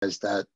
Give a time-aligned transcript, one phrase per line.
[0.00, 0.46] that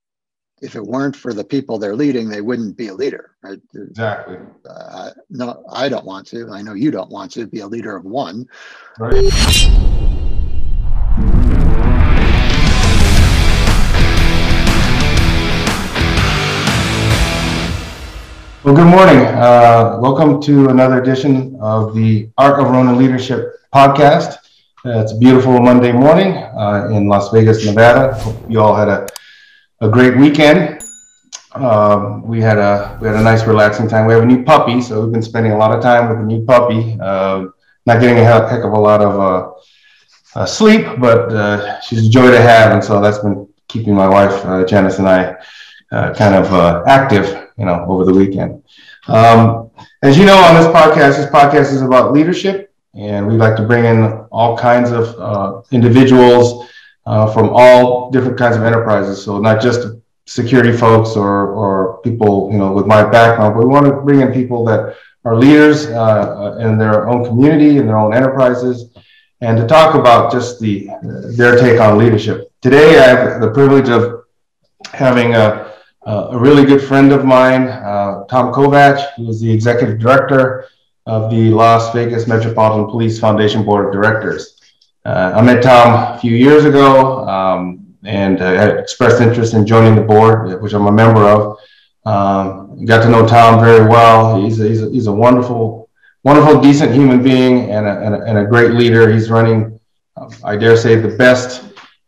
[0.63, 3.61] if it weren't for the people they're leading, they wouldn't be a leader, right?
[3.75, 4.39] Exactly.
[4.67, 6.49] Uh, no, I don't want to.
[6.51, 8.47] I know you don't want to be a leader of one.
[8.99, 9.31] Right.
[18.65, 19.27] Well, good morning.
[19.27, 24.39] Uh, welcome to another edition of the Art of Rona Leadership podcast.
[24.87, 28.15] Uh, it's a beautiful Monday morning uh, in Las Vegas, Nevada.
[28.15, 29.07] Hope you all had a,
[29.81, 30.83] a great weekend.
[31.55, 34.07] Um, we had a we had a nice relaxing time.
[34.07, 36.25] We have a new puppy, so we've been spending a lot of time with the
[36.25, 36.99] new puppy.
[37.01, 37.47] Uh,
[37.87, 42.11] not getting a heck of a lot of uh, uh, sleep, but uh, she's a
[42.11, 45.37] joy to have, and so that's been keeping my wife Janice and I
[45.91, 46.53] kind of
[46.89, 48.63] active you know, over the weekend.
[49.07, 49.71] Um,
[50.03, 53.63] as you know, on this podcast, this podcast is about leadership, and we like to
[53.67, 56.69] bring in all kinds of uh, individuals
[57.07, 59.23] uh, from all different kinds of enterprises.
[59.25, 59.89] So not just
[60.27, 64.21] security folks or or people, you know, with my background, but we want to bring
[64.21, 68.91] in people that are leaders uh, in their own community and their own enterprises,
[69.41, 70.89] and to talk about just the
[71.37, 72.51] their take on leadership.
[72.61, 74.25] Today, I have the privilege of
[74.93, 75.73] having a
[76.07, 80.69] uh, a really good friend of mine, uh, Tom Kovach, who is the executive director
[81.07, 84.61] of the Las Vegas Metropolitan Police Foundation Board of Directors.
[85.05, 89.95] Uh, I met Tom a few years ago um, and uh, expressed interest in joining
[89.97, 91.59] the board, which I'm a member of.
[92.07, 94.43] Um, got to know Tom very well.
[94.43, 95.91] He's a, he's a, he's a wonderful,
[96.23, 99.11] wonderful, decent human being and a, and a, and a great leader.
[99.13, 99.79] He's running,
[100.43, 101.65] I dare say, the best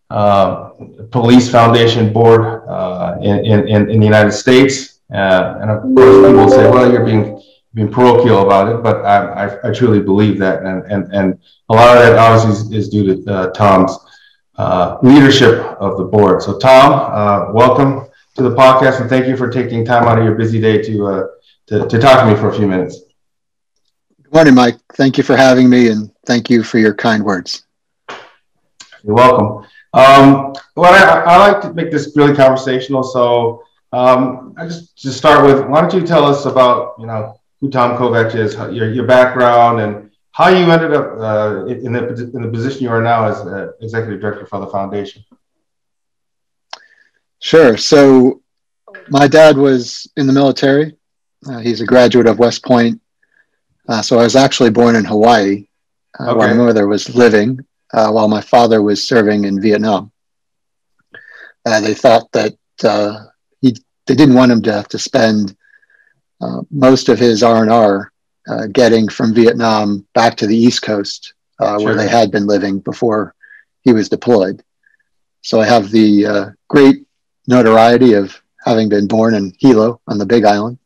[0.09, 0.71] uh,
[1.11, 5.01] police foundation board uh, in, in, in the United States.
[5.13, 7.36] Uh, and of course, people say, well, you're being
[7.77, 10.63] being parochial about it, but I, I, I, truly believe that.
[10.63, 11.39] And, and, and
[11.69, 13.95] a lot of that obviously is, is due to uh, Tom's
[14.57, 16.43] uh, leadership of the board.
[16.43, 20.25] So, Tom, uh, welcome to the podcast, and thank you for taking time out of
[20.25, 21.29] your busy day to,
[21.67, 23.03] to, to talk to me for a few minutes.
[24.23, 24.79] Good morning, Mike.
[24.95, 27.67] Thank you for having me, and thank you for your kind words.
[29.03, 29.69] You're welcome.
[29.93, 33.03] Um, well, I, I, like to make this really conversational.
[33.03, 37.39] So um, I just to start with, why don't you tell us about you know
[37.61, 42.31] who Tom Kovach is, your your background, and how you ended up uh, in the
[42.35, 45.25] in the position you are now as uh, executive director for the foundation.
[47.41, 47.77] Sure.
[47.77, 48.43] So
[49.09, 50.97] my dad was in the military.
[51.49, 53.01] Uh, he's a graduate of West Point.
[53.89, 55.69] Uh, so I was actually born in Hawaii,
[56.19, 56.39] uh, okay.
[56.39, 57.61] where my mother was living
[57.93, 60.11] uh, while my father was serving in Vietnam.
[61.65, 63.25] Uh, they thought that uh,
[63.61, 63.75] he,
[64.07, 65.57] they didn't want him to have to spend
[66.41, 68.13] uh, most of his R&R
[68.49, 71.87] uh, getting from Vietnam back to the East Coast, uh, sure.
[71.87, 73.35] where they had been living before
[73.83, 74.63] he was deployed.
[75.43, 77.07] So I have the great
[77.47, 80.79] notoriety of having been born in Hilo on the Big Island.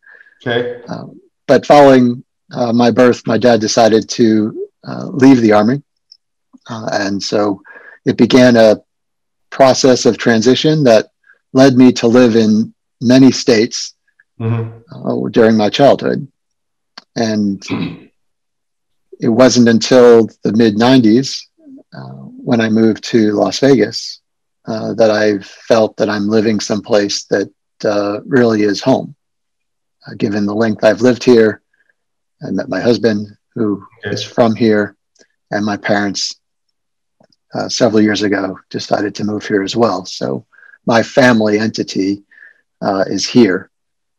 [0.47, 0.81] Okay.
[1.47, 4.69] but following my birth, my dad decided to
[5.13, 5.83] leave the Army
[6.71, 7.63] uh, and so
[8.05, 8.81] it began a
[9.51, 11.11] process of transition that
[11.53, 13.95] led me to live in many states
[14.41, 15.09] mm-hmm.
[15.09, 16.27] uh, during my childhood.
[17.17, 17.63] And
[19.21, 21.43] it wasn't until the mid 90s
[21.93, 24.21] uh, when I moved to Las Vegas
[24.67, 27.51] uh, that I felt that I'm living someplace that
[27.85, 29.15] uh, really is home.
[30.07, 31.63] Uh, given the length I've lived here,
[32.43, 34.15] I met my husband, who okay.
[34.15, 34.97] is from here,
[35.51, 36.41] and my parents
[37.55, 40.07] uh, several years ago decided to move here as well.
[40.07, 40.47] So
[40.87, 42.23] my family entity
[42.81, 43.70] uh, is here.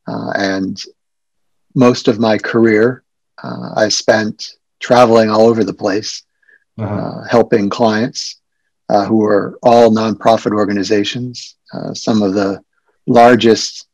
[0.07, 0.81] Uh, and
[1.75, 3.03] most of my career,
[3.43, 6.23] uh, I spent traveling all over the place,
[6.79, 6.95] uh-huh.
[6.95, 8.41] Uh, helping clients
[8.89, 11.55] uh, who are all nonprofit organizations,
[11.93, 12.63] some of the
[13.07, 13.87] largest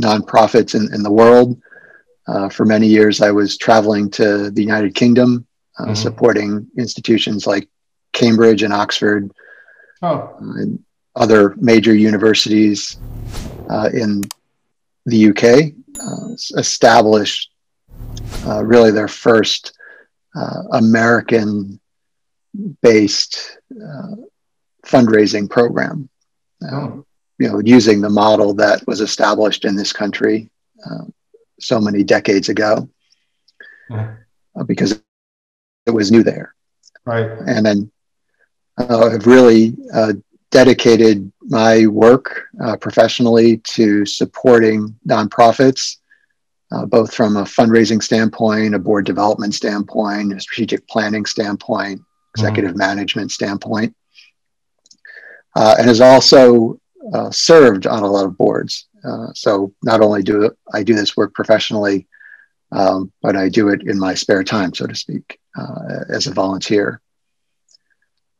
[0.00, 1.60] nonprofits in, in the world.
[2.52, 5.46] for many years, I was traveling to the United Kingdom
[5.78, 5.94] uh, mm-hmm.
[5.94, 7.68] supporting institutions like
[8.12, 9.30] Cambridge and Oxford,
[10.02, 10.34] oh.
[10.38, 10.82] and
[11.14, 12.98] other major universities
[13.68, 14.22] uh, in
[15.06, 17.50] the UK, uh, established
[18.46, 19.76] uh, really their first
[20.34, 24.16] uh, American-based uh,
[24.84, 26.08] fundraising program.
[26.70, 27.06] Oh.
[27.38, 30.48] You know, using the model that was established in this country
[31.58, 32.88] so many decades ago,
[33.90, 34.14] yeah.
[34.66, 35.02] because
[35.86, 36.54] it was new there.
[37.04, 37.30] Right.
[37.46, 37.90] And then
[38.78, 40.14] uh, have really uh,
[40.50, 45.96] dedicated my work uh, professionally to supporting nonprofits,
[46.72, 52.00] uh, both from a fundraising standpoint, a board development standpoint, a strategic planning standpoint,
[52.36, 52.78] executive mm-hmm.
[52.78, 53.94] management standpoint.
[55.56, 56.78] uh, and has also
[57.14, 58.88] uh, served on a lot of boards.
[59.04, 62.06] Uh, so not only do I do this work professionally,
[62.72, 66.34] um, but I do it in my spare time, so to speak, uh, as a
[66.34, 67.00] volunteer.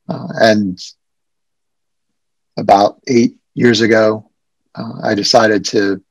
[0.09, 0.79] And
[2.57, 4.31] about eight years ago,
[4.75, 6.03] uh, I decided to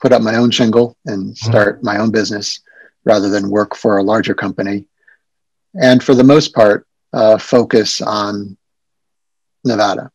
[0.00, 1.50] put up my own shingle and mm-hmm.
[1.50, 2.60] start my own business
[3.04, 4.86] rather than work for a larger company.
[5.74, 8.56] And for the most part, uh, focus on
[9.64, 10.10] Nevada,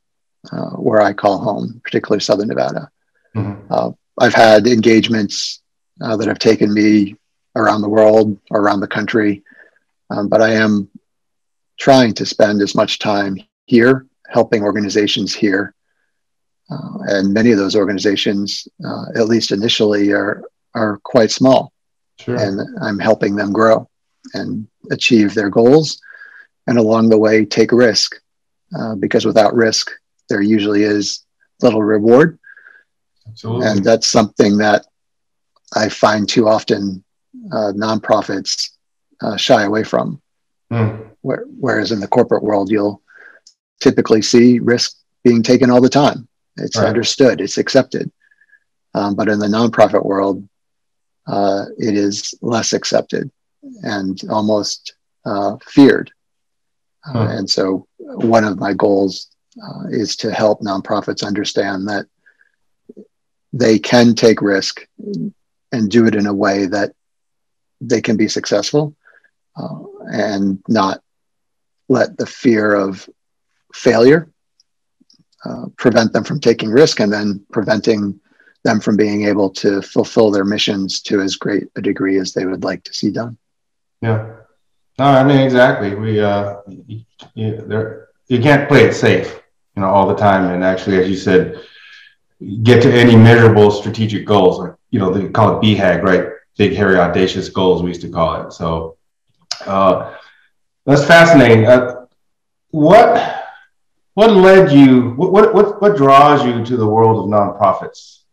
[0.51, 2.89] uh, where I call home, particularly Southern Nevada.
[3.35, 3.71] Mm-hmm.
[3.71, 5.61] Uh, I've had engagements
[6.01, 7.15] uh, that have taken me
[7.55, 9.43] around the world, around the country,
[10.09, 10.89] um, but I am
[11.77, 15.73] trying to spend as much time here, helping organizations here.
[16.71, 20.43] Uh, and many of those organizations, uh, at least initially, are
[20.75, 21.73] are quite small,
[22.19, 22.35] sure.
[22.35, 23.89] and I'm helping them grow
[24.35, 25.99] and achieve their goals,
[26.67, 28.15] and along the way take risk,
[28.77, 29.89] uh, because without risk,
[30.29, 31.25] there usually is
[31.61, 32.37] little reward.
[33.27, 33.67] Absolutely.
[33.67, 34.85] And that's something that
[35.75, 37.03] I find too often
[37.51, 38.71] uh, nonprofits
[39.21, 40.21] uh, shy away from.
[40.71, 41.09] Mm.
[41.21, 43.01] Where, whereas in the corporate world, you'll
[43.79, 46.27] typically see risk being taken all the time.
[46.57, 46.87] It's right.
[46.87, 48.11] understood, it's accepted.
[48.93, 50.47] Um, but in the nonprofit world,
[51.27, 53.29] uh, it is less accepted
[53.83, 54.93] and almost
[55.25, 56.11] uh, feared.
[57.07, 59.29] Uh, and so, one of my goals
[59.63, 62.05] uh, is to help nonprofits understand that
[63.53, 64.85] they can take risk
[65.71, 66.93] and do it in a way that
[67.81, 68.95] they can be successful
[69.55, 69.79] uh,
[70.11, 71.01] and not
[71.87, 73.09] let the fear of
[73.73, 74.31] failure
[75.45, 78.19] uh, prevent them from taking risk and then preventing
[78.63, 82.45] them from being able to fulfill their missions to as great a degree as they
[82.45, 83.37] would like to see done.
[84.01, 84.35] Yeah.
[84.97, 85.95] No, I mean exactly.
[85.95, 87.05] We uh, you,
[87.67, 89.41] there, you can't play it safe,
[89.75, 90.51] you know, all the time.
[90.51, 91.61] And actually, as you said,
[92.63, 94.59] get to any measurable strategic goals.
[94.59, 96.27] Like you know, they call it BHAG, right?
[96.57, 97.81] Big, hairy, audacious goals.
[97.81, 98.51] We used to call it.
[98.51, 98.97] So
[99.65, 100.15] uh,
[100.85, 101.65] that's fascinating.
[101.65, 102.05] Uh,
[102.71, 103.38] what
[104.19, 105.11] what led you?
[105.11, 108.23] What, what what draws you to the world of nonprofits?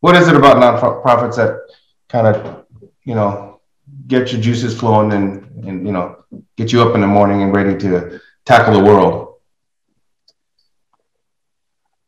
[0.00, 1.60] What is it about nonprofits that
[2.08, 2.66] kind of
[3.04, 3.60] you know
[4.08, 6.24] get your juices flowing and and you know
[6.56, 9.36] get you up in the morning and ready to tackle the world?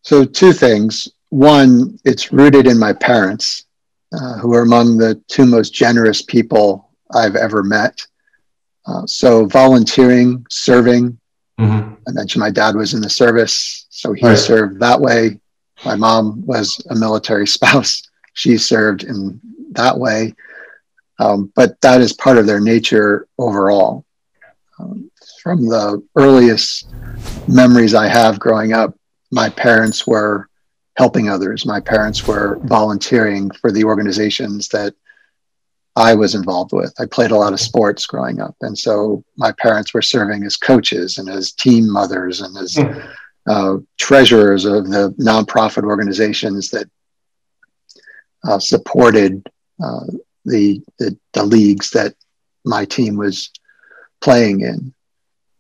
[0.01, 1.07] So two things.
[1.29, 3.65] One, it's rooted in my parents,
[4.13, 8.05] uh, who are among the two most generous people I've ever met.
[8.85, 11.17] Uh, so volunteering, serving.
[11.61, 11.95] Mm-hmm.
[12.09, 14.39] I mentioned my dad was in the service, so he right.
[14.39, 15.41] served that way.
[15.85, 18.03] My mom was a military spouse;
[18.35, 19.41] she served in
[19.73, 20.35] that way.
[21.19, 24.05] Um, but that is part of their nature overall.
[24.79, 25.11] Um,
[25.43, 26.89] from the earliest
[27.49, 28.97] memories I have growing up,
[29.31, 30.49] my parents were
[30.97, 31.67] helping others.
[31.67, 34.95] My parents were volunteering for the organizations that
[35.97, 36.95] I was involved with.
[36.99, 38.57] I played a lot of sports growing up.
[38.63, 42.99] And so my parents were serving as coaches and as team mothers and as hmm.
[43.47, 46.89] uh, treasurers of the nonprofit organizations that
[48.45, 49.47] uh, supported
[49.83, 50.07] uh,
[50.47, 52.15] the, the, the leagues that
[52.65, 53.51] my team was
[54.21, 54.95] playing in.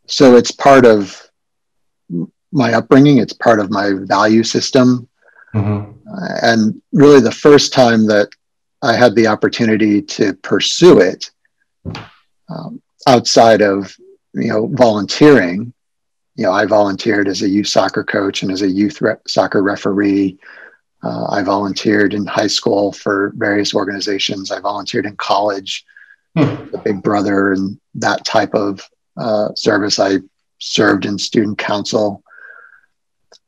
[0.06, 1.20] So it's part of
[2.52, 5.08] my upbringing, it's part of my value system.
[5.54, 5.92] Mm-hmm.
[6.42, 8.30] and really, the first time that
[8.82, 11.30] I had the opportunity to pursue it
[12.48, 13.96] um, outside of
[14.34, 15.72] you know volunteering.
[16.34, 19.62] You know, I volunteered as a youth soccer coach and as a youth re- soccer
[19.62, 20.38] referee.
[21.02, 24.50] Uh, I volunteered in high school for various organizations.
[24.50, 25.84] I volunteered in college,
[26.36, 26.70] hmm.
[26.70, 29.98] the Big Brother, and that type of uh, service.
[29.98, 30.18] I
[30.58, 32.22] served in student council,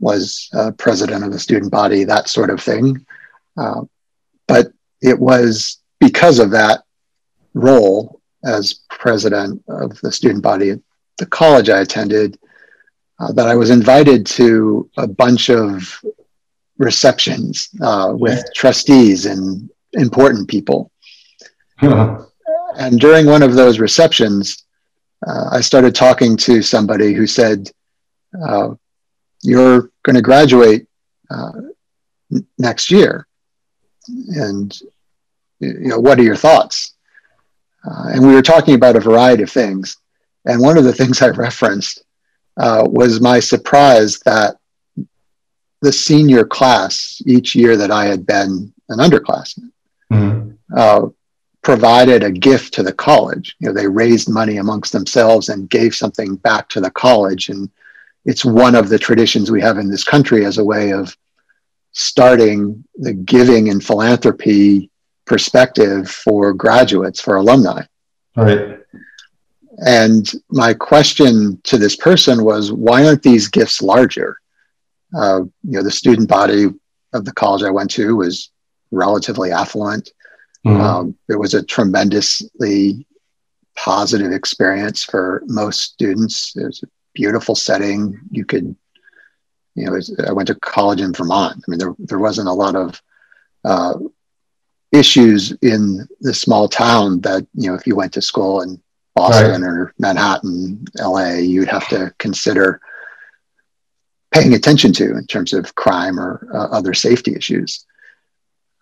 [0.01, 3.07] was uh, president of the student body, that sort of thing.
[3.57, 3.83] Uh,
[4.47, 4.73] but
[5.05, 6.83] it was because of that
[7.53, 10.81] role as president of the student body at
[11.19, 12.39] the college I attended
[13.21, 16.01] uh, that I was invited to a bunch of
[16.79, 18.53] receptions uh, with yeah.
[18.55, 20.91] trustees and important people.
[21.81, 22.25] Uh-huh.
[22.77, 24.65] And during one of those receptions,
[25.27, 27.71] uh, I started talking to somebody who said,
[28.47, 28.71] uh,
[29.43, 30.87] You're going to graduate
[31.31, 31.53] uh,
[32.59, 33.27] next year.
[34.09, 34.77] And
[35.65, 36.95] you know, what are your thoughts?
[37.85, 39.97] Uh, and we were talking about a variety of things.
[40.47, 42.05] And one of the things I referenced
[42.57, 44.57] uh, was my surprise that
[45.83, 49.71] the senior class each year that I had been an underclassman
[50.11, 50.51] mm-hmm.
[50.75, 51.09] uh,
[51.63, 53.57] provided a gift to the college.
[53.59, 57.49] You know, they raised money amongst themselves and gave something back to the college.
[57.49, 57.71] And
[58.25, 61.17] it's one of the traditions we have in this country as a way of
[61.93, 64.91] starting the giving and philanthropy
[65.25, 67.83] perspective for graduates, for alumni.
[68.37, 68.81] Right.
[69.87, 74.39] And my question to this person was, why aren't these gifts larger?
[75.17, 76.67] Uh, you know, the student body
[77.13, 78.51] of the college I went to was
[78.91, 80.11] relatively affluent.
[80.67, 80.81] Mm-hmm.
[80.81, 83.07] Um, it was a tremendously
[83.77, 86.57] positive experience for most students.
[86.57, 88.21] It was a beautiful setting.
[88.31, 88.75] You could,
[89.75, 91.57] you know, I went to college in Vermont.
[91.57, 93.03] I mean, there, there wasn't a lot of
[93.65, 93.95] uh,
[94.93, 98.81] issues in the small town that, you know, if you went to school in
[99.15, 99.69] Boston right.
[99.69, 102.81] or Manhattan, LA, you'd have to consider
[104.33, 107.87] paying attention to in terms of crime or uh, other safety issues.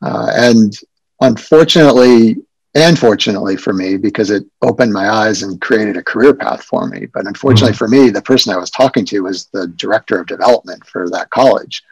[0.00, 0.74] Uh, and
[1.20, 2.36] unfortunately,
[2.74, 6.86] and fortunately for me, because it opened my eyes and created a career path for
[6.86, 7.06] me.
[7.12, 7.78] But unfortunately mm-hmm.
[7.78, 11.30] for me, the person I was talking to was the director of development for that
[11.30, 11.82] college.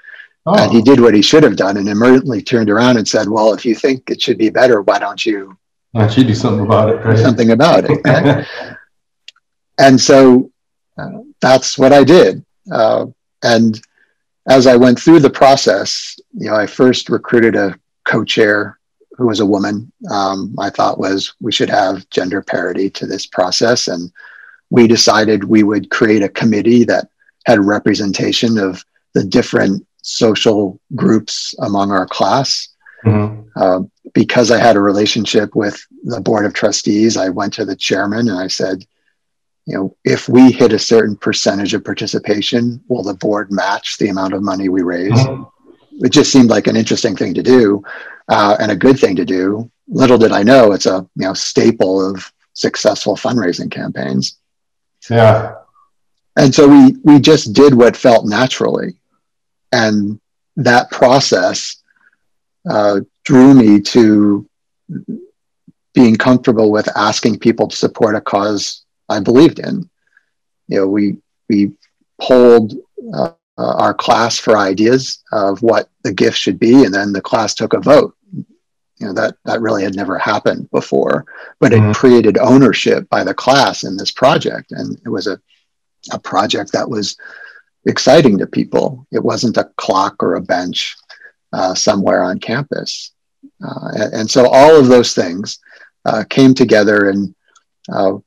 [0.47, 0.57] Oh.
[0.57, 3.53] And he did what he should have done and immediately turned around and said, Well,
[3.53, 5.57] if you think it should be better, why don't you
[5.93, 7.05] why don't you do something about it?
[7.05, 7.19] Right?
[7.19, 8.01] Something about it.
[8.05, 8.47] Right?
[9.79, 10.51] and so
[10.97, 12.45] uh, that's what I did.
[12.73, 13.07] Uh,
[13.43, 13.81] and
[14.49, 18.79] as I went through the process, you know, I first recruited a co-chair
[19.17, 19.93] who was a woman.
[20.11, 24.11] Um, my thought was we should have gender parity to this process, and
[24.71, 27.09] we decided we would create a committee that
[27.47, 32.69] had representation of the different social groups among our class.
[33.05, 33.49] Mm-hmm.
[33.57, 33.81] Uh,
[34.13, 38.29] because I had a relationship with the board of trustees, I went to the chairman
[38.29, 38.85] and I said,
[39.67, 44.09] you know, if we hit a certain percentage of participation, will the board match the
[44.09, 45.13] amount of money we raise?
[45.13, 46.05] Mm-hmm.
[46.05, 47.83] It just seemed like an interesting thing to do
[48.29, 49.71] uh, and a good thing to do.
[49.89, 54.39] Little did I know it's a you know staple of successful fundraising campaigns.
[55.11, 55.57] Yeah.
[56.37, 59.00] And so we we just did what felt naturally,
[59.73, 60.21] and
[60.57, 61.77] that process
[62.69, 64.49] uh, drew me to
[65.95, 69.89] being comfortable with asking people to support a cause I believed in.
[70.69, 71.17] You know, we
[71.49, 71.73] we
[72.21, 72.75] polled
[73.15, 77.55] uh, our class for ideas of what the gift should be, and then the class
[77.55, 78.15] took a vote.
[78.33, 81.25] You know that that really had never happened before,
[81.59, 81.93] but it mm-hmm.
[81.93, 85.41] created ownership by the class in this project, and it was a
[86.13, 87.17] a project that was
[87.87, 89.07] exciting to people.
[89.11, 90.97] It wasn't a clock or a bench
[91.53, 93.13] uh, somewhere on campus.
[93.65, 95.59] Uh, and, and, so all of those things
[96.05, 97.09] uh, came together.
[97.09, 97.35] And
[97.93, 98.19] uh,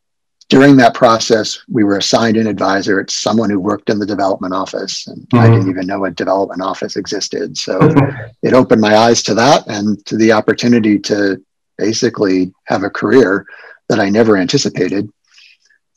[0.50, 3.00] during that process, we were assigned an advisor.
[3.00, 5.08] It's someone who worked in the development office.
[5.08, 5.40] And mm-hmm.
[5.40, 7.58] I didn't even know a development office existed.
[7.58, 7.80] So
[8.44, 11.44] it opened my eyes to that and to the opportunity to
[11.78, 13.46] basically have a career
[13.90, 15.10] that I never anticipated,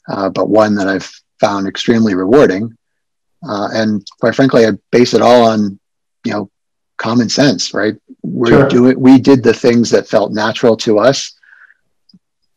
[0.09, 1.11] uh, but one that I've
[1.41, 2.77] found extremely rewarding.
[3.47, 5.78] Uh, and quite frankly, I base it all on,
[6.25, 6.50] you know,
[6.97, 7.95] common sense, right?
[8.23, 8.69] We're sure.
[8.69, 11.33] doing, we did the things that felt natural to us.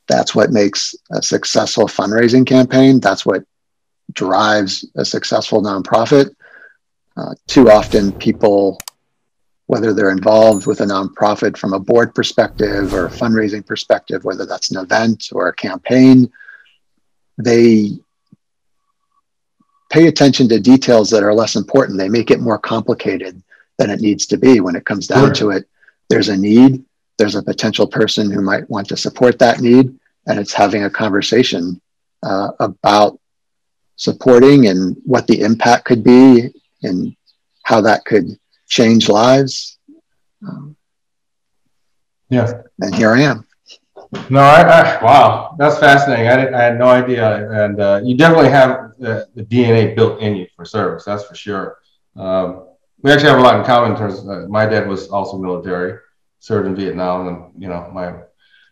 [0.08, 3.00] That's what makes a successful fundraising campaign.
[3.00, 3.44] That's what
[4.14, 6.34] drives a successful nonprofit.
[7.16, 8.80] Uh, too often, people,
[9.68, 14.46] whether they're involved with a nonprofit from a board perspective or a fundraising perspective, whether
[14.46, 16.32] that's an event or a campaign,
[17.38, 18.00] they
[19.90, 21.98] pay attention to details that are less important.
[21.98, 23.42] They make it more complicated
[23.78, 25.52] than it needs to be when it comes down sure.
[25.52, 25.68] to it.
[26.10, 26.84] There's a need,
[27.18, 30.90] there's a potential person who might want to support that need, and it's having a
[30.90, 31.82] conversation
[32.24, 33.20] uh, about
[33.96, 36.50] supporting and what the impact could be
[36.84, 37.16] and
[37.64, 39.78] how that could change lives.
[40.48, 40.76] Um,
[42.30, 42.62] yeah.
[42.80, 43.46] And here I am.
[44.30, 46.28] No, I, I wow, that's fascinating.
[46.28, 50.36] I, I had no idea, and uh, you definitely have the, the, DNA built in
[50.36, 51.06] you for service.
[51.06, 51.78] That's for sure.
[52.16, 52.66] Um,
[53.04, 54.20] we actually have a lot in common in terms.
[54.20, 56.00] Of, uh, my dad was also military,
[56.40, 58.12] served in Vietnam, and you know my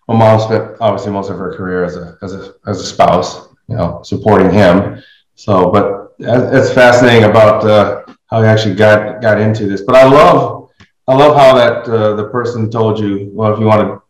[0.07, 3.49] my mom spent obviously most of her career as a as a as a spouse,
[3.67, 5.03] you know, supporting him.
[5.35, 9.81] So, but it's fascinating about uh, how he actually got got into this.
[9.81, 10.71] But I love
[11.07, 14.06] I love how that uh, the person told you, well, if you want to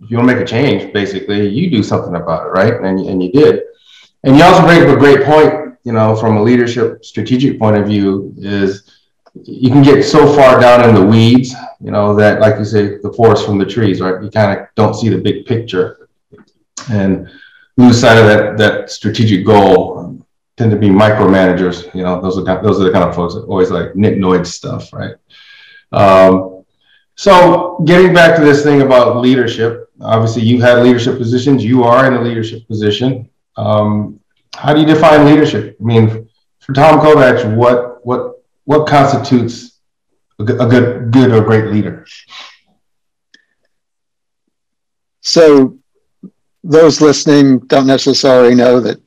[0.00, 2.74] if you want to make a change, basically, you do something about it, right?
[2.74, 3.62] And and you did.
[4.24, 7.76] And you also bring up a great point, you know, from a leadership strategic point
[7.76, 8.90] of view, is
[9.44, 12.98] you can get so far down in the weeds, you know, that like you say,
[12.98, 14.22] the forest from the trees, right?
[14.22, 16.08] You kind of don't see the big picture
[16.90, 17.28] and
[17.76, 20.16] lose sight of that that strategic goal.
[20.56, 22.20] Tend to be micromanagers, you know.
[22.20, 25.14] Those are those are the kind of folks that always like nitnoid stuff, right?
[25.92, 26.64] Um,
[27.14, 31.64] so getting back to this thing about leadership, obviously you had leadership positions.
[31.64, 33.28] You are in a leadership position.
[33.56, 34.20] Um,
[34.54, 35.76] how do you define leadership?
[35.80, 36.28] I mean,
[36.60, 39.78] for Tom Kovach, what what what constitutes
[40.38, 42.06] a good good or great leader?
[45.20, 45.76] So,
[46.64, 49.00] those listening don't necessarily know that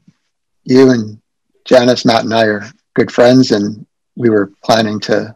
[0.63, 1.19] you and
[1.65, 5.35] Janice, Matt, and I are good friends, and we were planning to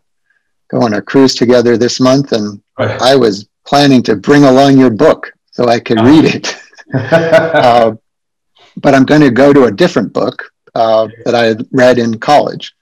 [0.69, 3.01] go on a cruise together this month, and right.
[3.01, 6.57] I was planning to bring along your book so I could read it.
[6.93, 7.95] uh,
[8.77, 12.73] but I'm going to go to a different book uh, that I read in college.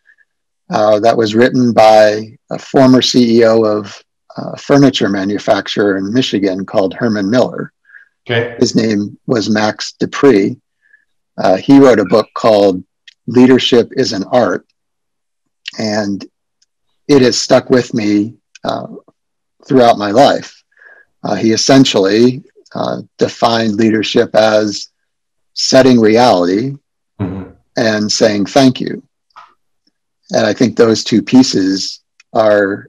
[0.72, 4.04] Uh, that was written by a former CEO of
[4.38, 7.72] a furniture manufacturer in Michigan called Herman Miller.
[8.26, 8.56] Okay.
[8.60, 10.58] His name was Max De Pree.
[11.38, 12.84] Uh, he wrote a book called
[13.28, 14.66] Leadership is an Art.
[15.78, 16.26] And
[17.08, 18.88] it has stuck with me uh,
[19.68, 20.64] throughout my life.
[21.24, 22.44] Uh, he essentially
[22.76, 24.90] uh, defined leadership as
[25.54, 26.76] setting reality
[27.20, 27.52] mm-hmm.
[27.78, 29.04] and saying thank you.
[30.32, 32.02] And I think those two pieces
[32.34, 32.88] are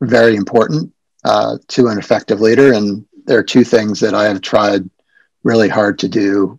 [0.00, 0.92] very important
[1.24, 2.72] uh, to an effective leader.
[2.72, 4.88] And there are two things that I have tried
[5.44, 6.58] really hard to do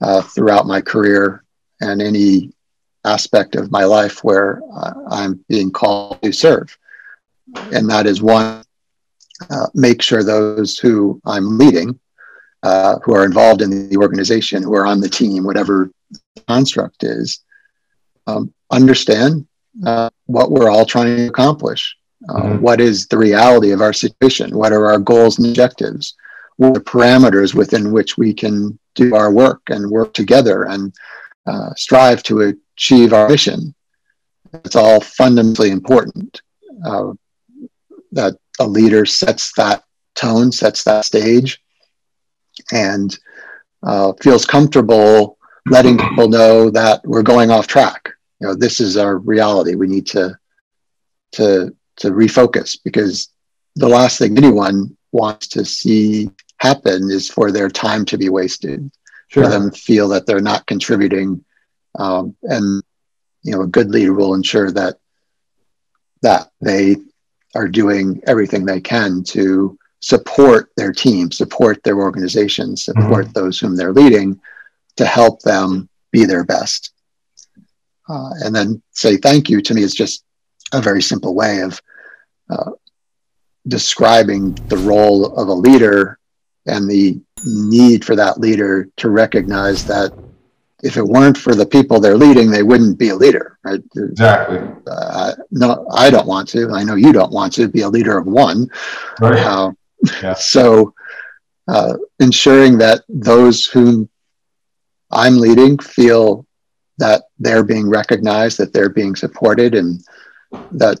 [0.00, 1.44] uh, throughout my career
[1.80, 2.52] and any
[3.04, 6.76] aspect of my life where uh, I'm being called to serve.
[7.72, 8.64] And that is one,
[9.50, 11.98] uh, make sure those who I'm leading,
[12.62, 17.02] uh, who are involved in the organization, who are on the team, whatever the construct
[17.02, 17.40] is,
[18.26, 19.46] um, understand
[19.86, 21.96] uh, what we're all trying to accomplish.
[22.28, 22.60] Uh, mm-hmm.
[22.60, 24.56] What is the reality of our situation?
[24.56, 26.14] What are our goals and objectives?
[26.56, 30.94] What are the parameters within which we can do our work and work together and
[31.46, 33.74] uh, strive to achieve our mission?
[34.52, 36.42] It's all fundamentally important
[36.84, 37.12] uh,
[38.12, 41.62] that a leader sets that tone, sets that stage,
[42.72, 43.18] and
[43.82, 48.10] uh, feels comfortable letting people know that we're going off track.
[48.40, 49.74] You know, this is our reality.
[49.74, 50.36] We need to
[51.32, 53.28] to to refocus because
[53.76, 58.90] the last thing anyone wants to see happen is for their time to be wasted,
[59.28, 59.44] sure.
[59.44, 61.44] for them to feel that they're not contributing,
[61.98, 62.82] um, and
[63.42, 64.98] you know, a good leader will ensure that
[66.22, 66.96] that they
[67.54, 73.32] are doing everything they can to support their team, support their organization, support mm-hmm.
[73.32, 74.40] those whom they're leading
[74.96, 76.92] to help them be their best.
[78.08, 80.24] Uh, and then say thank you to me is just
[80.72, 81.80] a very simple way of
[82.50, 82.72] uh,
[83.68, 86.18] describing the role of a leader
[86.66, 90.12] and the need for that leader to recognize that
[90.82, 93.80] if it weren't for the people they're leading, they wouldn't be a leader, right?
[93.96, 94.58] Exactly.
[94.86, 96.72] Uh, no, I don't want to.
[96.72, 98.68] I know you don't want to be a leader of one.
[99.20, 99.38] Right.
[99.38, 99.72] Uh,
[100.22, 100.34] yeah.
[100.38, 100.94] So,
[101.68, 104.08] uh, ensuring that those whom
[105.12, 106.44] I'm leading feel
[106.98, 110.02] that they're being recognized, that they're being supported, and
[110.72, 111.00] that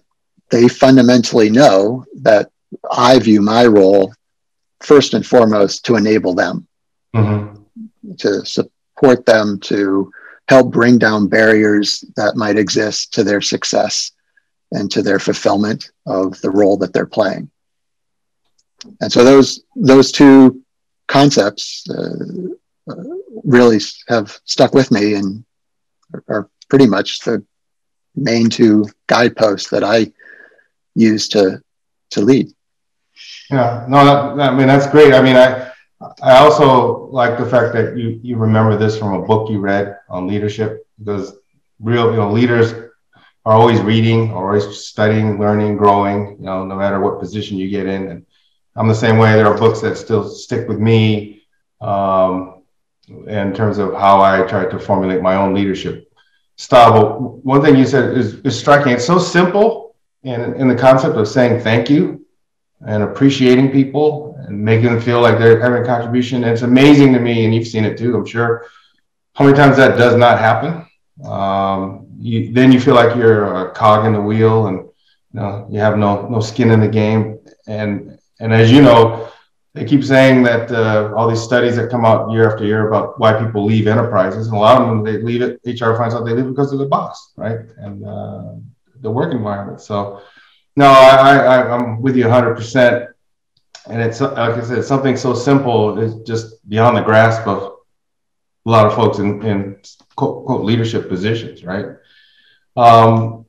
[0.50, 2.52] they fundamentally know that
[2.92, 4.14] I view my role
[4.80, 6.68] first and foremost to enable them,
[7.14, 8.14] mm-hmm.
[8.18, 8.44] to
[9.02, 10.10] support them, to
[10.48, 14.12] help bring down barriers that might exist to their success
[14.72, 17.50] and to their fulfillment of the role that they're playing.
[19.00, 20.62] And so those those two
[21.06, 22.94] concepts uh,
[23.44, 25.44] really have stuck with me and
[26.28, 27.44] are pretty much the
[28.16, 30.12] main two guideposts that I
[30.94, 31.62] use to
[32.10, 32.52] to lead.
[33.50, 35.14] Yeah, no, that, I mean that's great.
[35.14, 35.71] I mean, I
[36.22, 39.98] I also like the fact that you you remember this from a book you read
[40.08, 41.36] on leadership because
[41.80, 42.72] real you know leaders
[43.44, 46.36] are always reading, always studying, learning, growing.
[46.38, 48.26] You know, no matter what position you get in, and
[48.76, 49.32] I'm the same way.
[49.32, 51.42] There are books that still stick with me
[51.80, 52.62] um,
[53.26, 56.10] in terms of how I try to formulate my own leadership
[56.56, 56.92] style.
[56.92, 58.92] But one thing you said is, is striking.
[58.92, 62.21] It's so simple in, in the concept of saying thank you
[62.86, 66.42] and appreciating people and making them feel like they're having a contribution.
[66.44, 68.66] And it's amazing to me, and you've seen it too, I'm sure,
[69.34, 70.86] how many times that does not happen.
[71.24, 75.66] Um, you, then you feel like you're a cog in the wheel and you know
[75.70, 77.38] you have no no skin in the game.
[77.66, 79.28] And and as you know,
[79.74, 83.18] they keep saying that uh, all these studies that come out year after year about
[83.18, 85.60] why people leave enterprises, and a lot of them they leave it.
[85.64, 87.60] HR finds out they leave because of the boss, right?
[87.78, 88.54] And uh,
[89.00, 89.80] the work environment.
[89.80, 90.22] So,
[90.76, 92.54] no, I, I I'm with you 100.
[92.56, 93.08] percent
[93.88, 97.72] And it's like I said, something so simple is just beyond the grasp of
[98.64, 99.76] a lot of folks in, in
[100.14, 101.86] quote, quote leadership positions, right?
[102.76, 103.46] Um,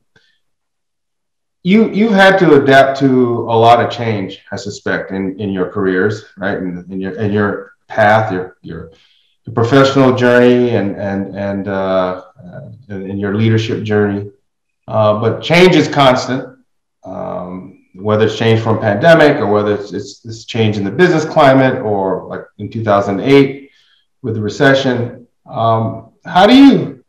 [1.62, 5.70] you you've had to adapt to a lot of change, I suspect, in, in your
[5.70, 6.58] careers, right?
[6.58, 8.90] In, in your in your path, your your
[9.54, 12.24] professional journey and and and uh,
[12.88, 14.30] in your leadership journey.
[14.86, 16.53] Uh, but change is constant,
[17.04, 21.24] um, whether it's change from pandemic or whether it's, it's, it's change in the business
[21.24, 23.70] climate or like in 2008
[24.22, 25.26] with the recession.
[25.46, 27.04] Um, how do you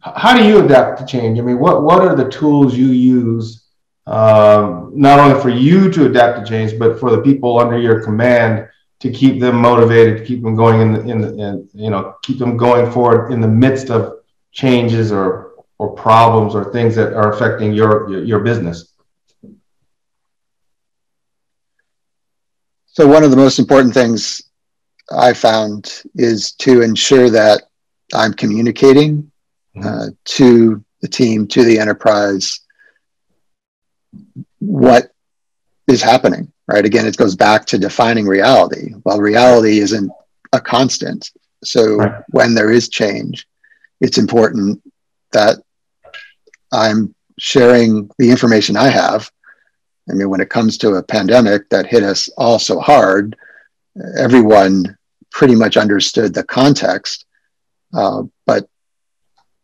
[0.00, 1.38] how do you adapt to change?
[1.38, 3.66] I mean, what what are the tools you use
[4.06, 8.04] um, not only for you to adapt to change, but for the people under your
[8.04, 8.68] command
[9.00, 12.14] to keep them motivated, to keep them going in the, in the in, you know
[12.22, 14.20] keep them going forward in the midst of
[14.52, 18.95] changes or or problems or things that are affecting your your, your business.
[22.96, 24.42] So one of the most important things
[25.12, 27.64] I found is to ensure that
[28.14, 29.30] I'm communicating
[29.76, 29.86] mm-hmm.
[29.86, 32.60] uh, to the team, to the enterprise,
[34.60, 35.10] what
[35.86, 36.86] is happening, right?
[36.86, 38.94] Again, it goes back to defining reality.
[39.04, 40.10] Well, reality isn't
[40.54, 41.30] a constant.
[41.62, 42.22] So right.
[42.30, 43.46] when there is change,
[44.00, 44.82] it's important
[45.32, 45.58] that
[46.72, 49.30] I'm sharing the information I have.
[50.08, 53.36] I mean, when it comes to a pandemic that hit us all so hard,
[54.18, 54.96] everyone
[55.30, 57.26] pretty much understood the context.
[57.92, 58.68] Uh, but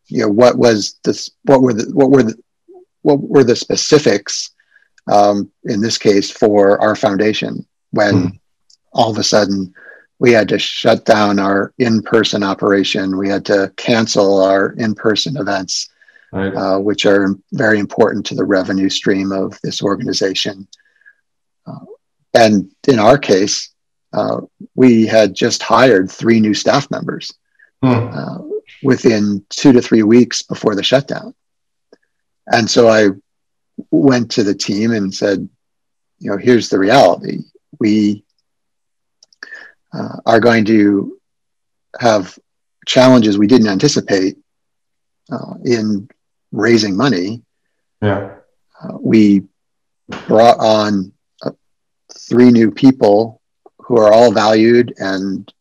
[0.07, 1.31] you know, what was this?
[1.45, 2.35] What were the what were the
[3.03, 4.51] what were the specifics
[5.11, 8.41] um, in this case for our foundation when mm.
[8.93, 9.75] all of a sudden
[10.19, 15.91] we had to shut down our in-person operation we had to cancel our in-person events
[16.33, 16.55] right.
[16.55, 20.67] uh, which are very important to the revenue stream of this organization
[21.67, 21.85] uh,
[22.35, 23.71] and in our case
[24.13, 24.41] uh,
[24.75, 27.33] we had just hired three new staff members
[27.83, 28.51] mm.
[28.83, 31.35] within two to three weeks before the shutdown
[32.49, 33.11] and so I
[33.91, 35.49] went to the team and said,
[36.19, 37.39] you know, here's the reality.
[37.79, 38.25] We
[39.93, 41.19] uh, are going to
[42.01, 42.39] have
[42.87, 44.37] challenges we didn't anticipate
[45.31, 46.09] uh, in
[46.53, 47.43] raising money.
[48.01, 48.37] Yeah.
[48.81, 49.43] Uh, we
[50.27, 51.13] brought on
[51.43, 51.53] uh,
[52.13, 53.41] three new people
[53.79, 55.53] who are all valued and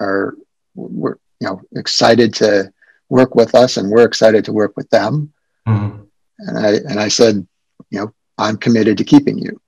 [0.00, 0.36] are
[0.74, 2.72] we're you know excited to
[3.08, 5.32] work with us and we're excited to work with them.
[5.66, 6.02] Mm-hmm.
[6.38, 7.46] And I and I said,
[7.90, 9.60] you know, I'm committed to keeping you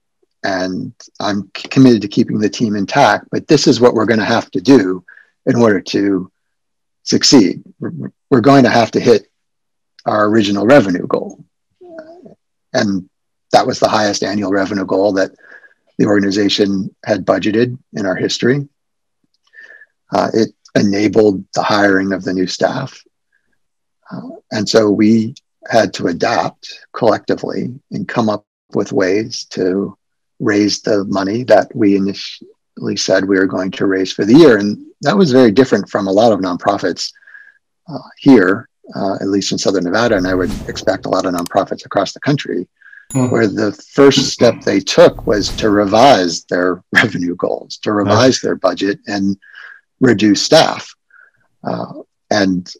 [0.42, 4.24] and I'm committed to keeping the team intact, but this is what we're going to
[4.24, 5.04] have to do
[5.46, 6.30] in order to
[7.02, 7.62] succeed.
[8.30, 9.28] We're going to have to hit
[10.06, 11.44] our original revenue goal.
[12.72, 13.08] And
[13.52, 15.32] that was the highest annual revenue goal that
[15.98, 18.68] the organization had budgeted in our history.
[20.12, 23.02] Uh, it enabled the hiring of the new staff.
[24.10, 25.34] Uh, and so we
[25.68, 29.96] had to adapt collectively and come up with ways to
[30.38, 34.58] raise the money that we initially said we were going to raise for the year.
[34.58, 37.12] And that was very different from a lot of nonprofits
[37.88, 40.16] uh, here, uh, at least in Southern Nevada.
[40.16, 42.68] And I would expect a lot of nonprofits across the country,
[43.12, 43.30] mm-hmm.
[43.32, 48.56] where the first step they took was to revise their revenue goals, to revise their
[48.56, 49.36] budget and
[50.00, 50.94] reduce staff.
[51.64, 51.92] Uh,
[52.30, 52.72] and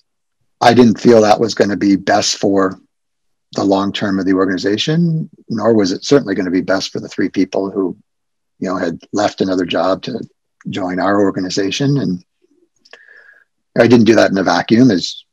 [0.60, 2.78] I didn't feel that was going to be best for
[3.52, 7.00] the long term of the organization, nor was it certainly going to be best for
[7.00, 7.96] the three people who,
[8.58, 10.20] you know, had left another job to
[10.68, 11.98] join our organization.
[11.98, 12.24] And
[13.78, 15.24] I didn't do that in a vacuum, as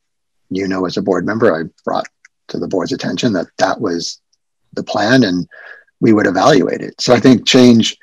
[0.55, 1.53] you know, as a board member.
[1.53, 2.07] I brought
[2.49, 4.21] to the board's attention that that was
[4.73, 5.47] the plan, and
[5.99, 6.99] we would evaluate it.
[6.99, 7.97] So I think change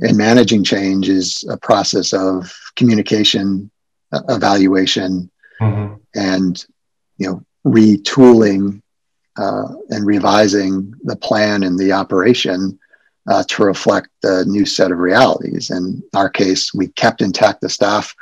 [0.00, 3.70] and managing change is a process of communication,
[4.12, 5.30] evaluation,
[5.60, 5.94] mm-hmm.
[6.14, 6.66] and
[7.18, 8.82] you know retooling
[9.38, 12.78] uh, and revising the plan and the operation
[13.28, 15.70] uh, to reflect the new set of realities.
[15.70, 18.14] In our case, we kept intact the staff.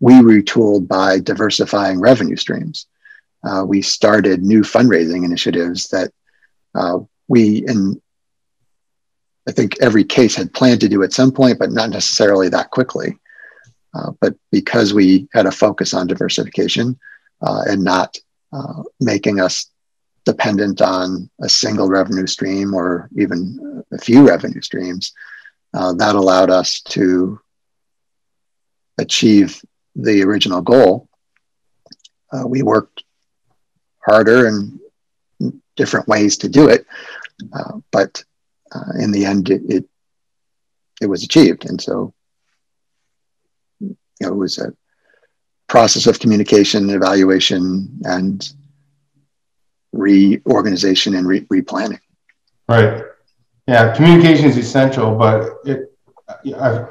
[0.00, 2.86] We retooled by diversifying revenue streams.
[3.44, 6.12] Uh, we started new fundraising initiatives that
[6.74, 8.00] uh, we, in
[9.48, 12.70] I think every case had planned to do at some point, but not necessarily that
[12.70, 13.18] quickly.
[13.94, 16.98] Uh, but because we had a focus on diversification
[17.42, 18.16] uh, and not
[18.52, 19.66] uh, making us
[20.24, 25.12] dependent on a single revenue stream or even a few revenue streams,
[25.74, 27.40] uh, that allowed us to
[28.98, 29.60] achieve
[29.96, 31.08] the original goal.
[32.32, 33.02] Uh, we worked
[34.04, 34.78] harder and
[35.76, 36.86] different ways to do it,
[37.52, 38.22] uh, but
[38.98, 39.84] in the end, it, it
[41.00, 42.12] it was achieved, and so
[43.80, 44.72] you know, it was a
[45.68, 48.52] process of communication, evaluation, and
[49.92, 52.00] reorganization and re- replanning.
[52.68, 53.04] Right.
[53.66, 55.92] Yeah, communication is essential, but it
[56.58, 56.88] I've,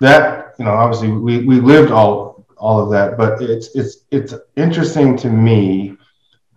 [0.00, 3.16] that you know obviously we, we lived all all of that.
[3.16, 5.96] But it's it's it's interesting to me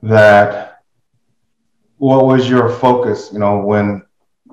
[0.03, 0.83] that
[1.97, 3.29] what was your focus?
[3.31, 4.03] You know, when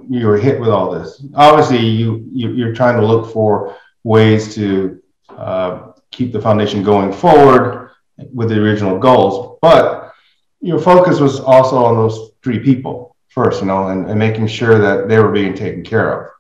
[0.09, 1.24] you were hit with all this.
[1.35, 5.00] Obviously, you, you are trying to look for ways to
[5.31, 7.90] uh, keep the foundation going forward
[8.35, 10.12] with the original goals, but
[10.61, 14.78] your focus was also on those three people first, you know, and, and making sure
[14.78, 16.31] that they were being taken care of.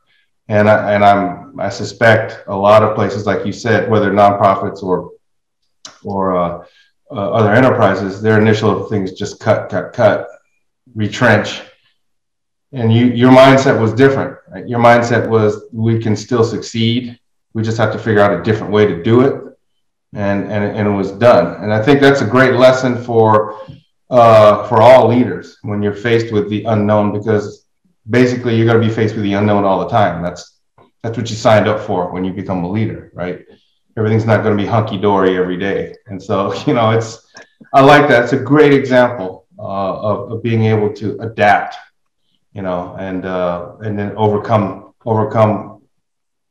[0.48, 4.82] And I, and I'm I suspect a lot of places, like you said, whether nonprofits
[4.82, 5.12] or
[6.02, 6.64] or uh,
[7.12, 10.28] uh, other enterprises, their initial things just cut, cut, cut,
[10.94, 11.60] retrench,
[12.72, 14.38] and you your mindset was different.
[14.48, 14.66] Right?
[14.66, 17.18] Your mindset was we can still succeed.
[17.52, 19.34] We just have to figure out a different way to do it,
[20.14, 21.62] and and and it was done.
[21.62, 23.60] And I think that's a great lesson for
[24.08, 27.66] uh, for all leaders when you're faced with the unknown, because
[28.08, 30.22] basically you're going to be faced with the unknown all the time.
[30.22, 30.60] That's
[31.02, 33.44] that's what you signed up for when you become a leader, right?
[33.96, 37.30] Everything's not going to be hunky dory every day, and so you know it's.
[37.74, 38.24] I like that.
[38.24, 41.76] It's a great example uh, of, of being able to adapt
[42.52, 45.82] you know, and uh, and then overcome overcome,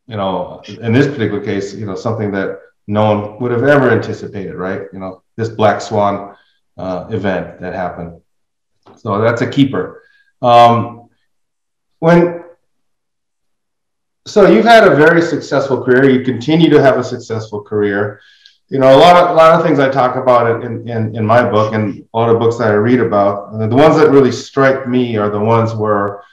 [0.08, 3.92] you know, in this particular case, you know, something that no one would have ever
[3.92, 4.82] anticipated, right?
[4.92, 6.36] You know, this black swan
[6.78, 8.22] uh, event that happened.
[8.98, 10.04] So that's a keeper.
[10.42, 11.10] Um,
[12.00, 12.41] when
[14.26, 16.10] so you've had a very successful career.
[16.10, 18.22] You continue to have a successful career
[18.72, 21.26] you know, a lot of a lot of things I talk about in, in, in
[21.26, 23.52] my book and a lot of books that I read about.
[23.52, 26.24] the ones that really strike me are the ones where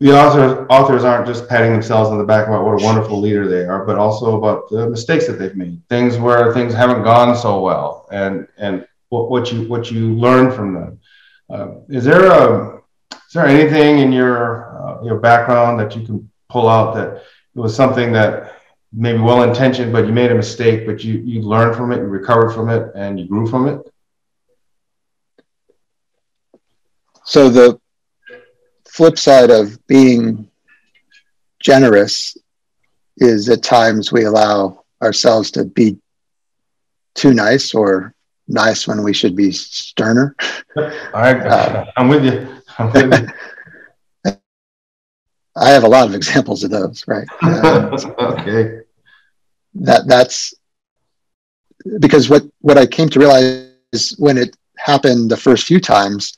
[0.00, 3.46] the authors authors aren't just patting themselves on the back about what a wonderful leader
[3.46, 7.36] they are, but also about the mistakes that they've made, things where things haven't gone
[7.36, 11.00] so well, and and what, what you what you learn from them.
[11.50, 12.76] Uh, is there a
[13.12, 17.60] is there anything in your uh, your background that you can pull out that it
[17.60, 18.56] was something that
[18.92, 22.04] maybe well intentioned, but you made a mistake, but you you learned from it, you
[22.04, 23.80] recovered from it, and you grew from it.
[27.24, 27.80] So the
[28.88, 30.48] flip side of being
[31.60, 32.36] generous
[33.16, 35.98] is at times we allow ourselves to be
[37.14, 38.14] too nice or
[38.46, 40.36] nice when we should be sterner.
[40.76, 42.48] All right, uh, I'm with you.
[42.78, 43.28] I'm with you.
[45.56, 47.26] I have a lot of examples of those, right?
[47.42, 48.80] Uh, okay.
[49.74, 50.54] That that's
[51.98, 56.36] because what what I came to realize when it happened the first few times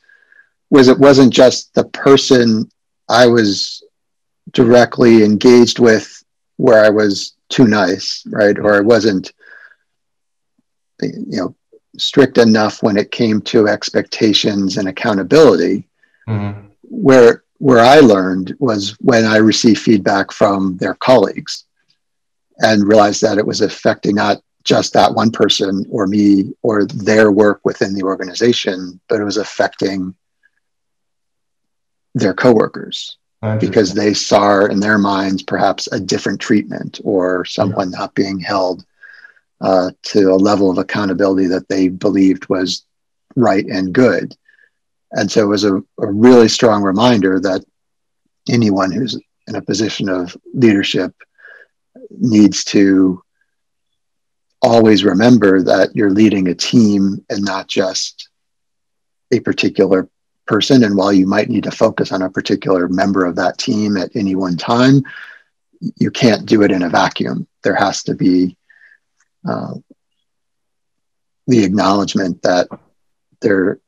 [0.69, 2.69] was it wasn't just the person
[3.07, 3.83] I was
[4.51, 6.23] directly engaged with
[6.57, 8.57] where I was too nice, right?
[8.57, 9.33] Or I wasn't,
[11.01, 11.55] you know,
[11.97, 15.87] strict enough when it came to expectations and accountability.
[16.27, 16.67] Mm-hmm.
[16.83, 21.65] Where where I learned was when I received feedback from their colleagues
[22.59, 27.31] and realized that it was affecting not just that one person or me or their
[27.31, 30.13] work within the organization, but it was affecting
[32.15, 33.17] their coworkers
[33.59, 37.99] because they saw in their minds perhaps a different treatment or someone yeah.
[37.99, 38.85] not being held
[39.61, 42.85] uh, to a level of accountability that they believed was
[43.35, 44.35] right and good.
[45.11, 47.63] And so it was a, a really strong reminder that
[48.49, 51.13] anyone who's in a position of leadership
[52.11, 53.21] needs to
[54.61, 58.29] always remember that you're leading a team and not just
[59.31, 60.07] a particular
[60.45, 60.83] person.
[60.83, 64.15] And while you might need to focus on a particular member of that team at
[64.15, 65.03] any one time,
[65.95, 67.47] you can't do it in a vacuum.
[67.63, 68.57] There has to be
[69.47, 69.75] uh,
[71.47, 72.67] the acknowledgement that
[73.41, 73.79] there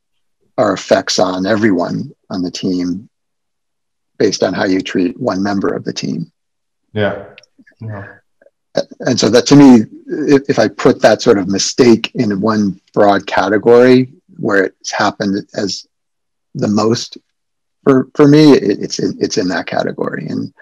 [0.58, 3.08] are effects on everyone on the team
[4.18, 6.30] based on how you treat one member of the team.
[6.92, 7.24] Yeah.
[7.80, 8.16] yeah.
[9.00, 12.80] And so that to me, if, if I put that sort of mistake in one
[12.92, 15.86] broad category where it's happened as
[16.54, 17.18] the most
[17.84, 20.26] for, for me, it, it's, in, it's in that category.
[20.28, 20.54] And,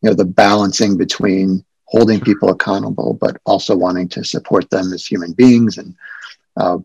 [0.00, 5.06] you know, the balancing between holding people accountable, but also wanting to support them as
[5.06, 5.94] human beings and
[6.56, 6.78] uh,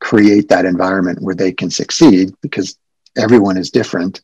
[0.00, 2.78] create that environment where they can succeed because
[3.16, 4.20] everyone is different.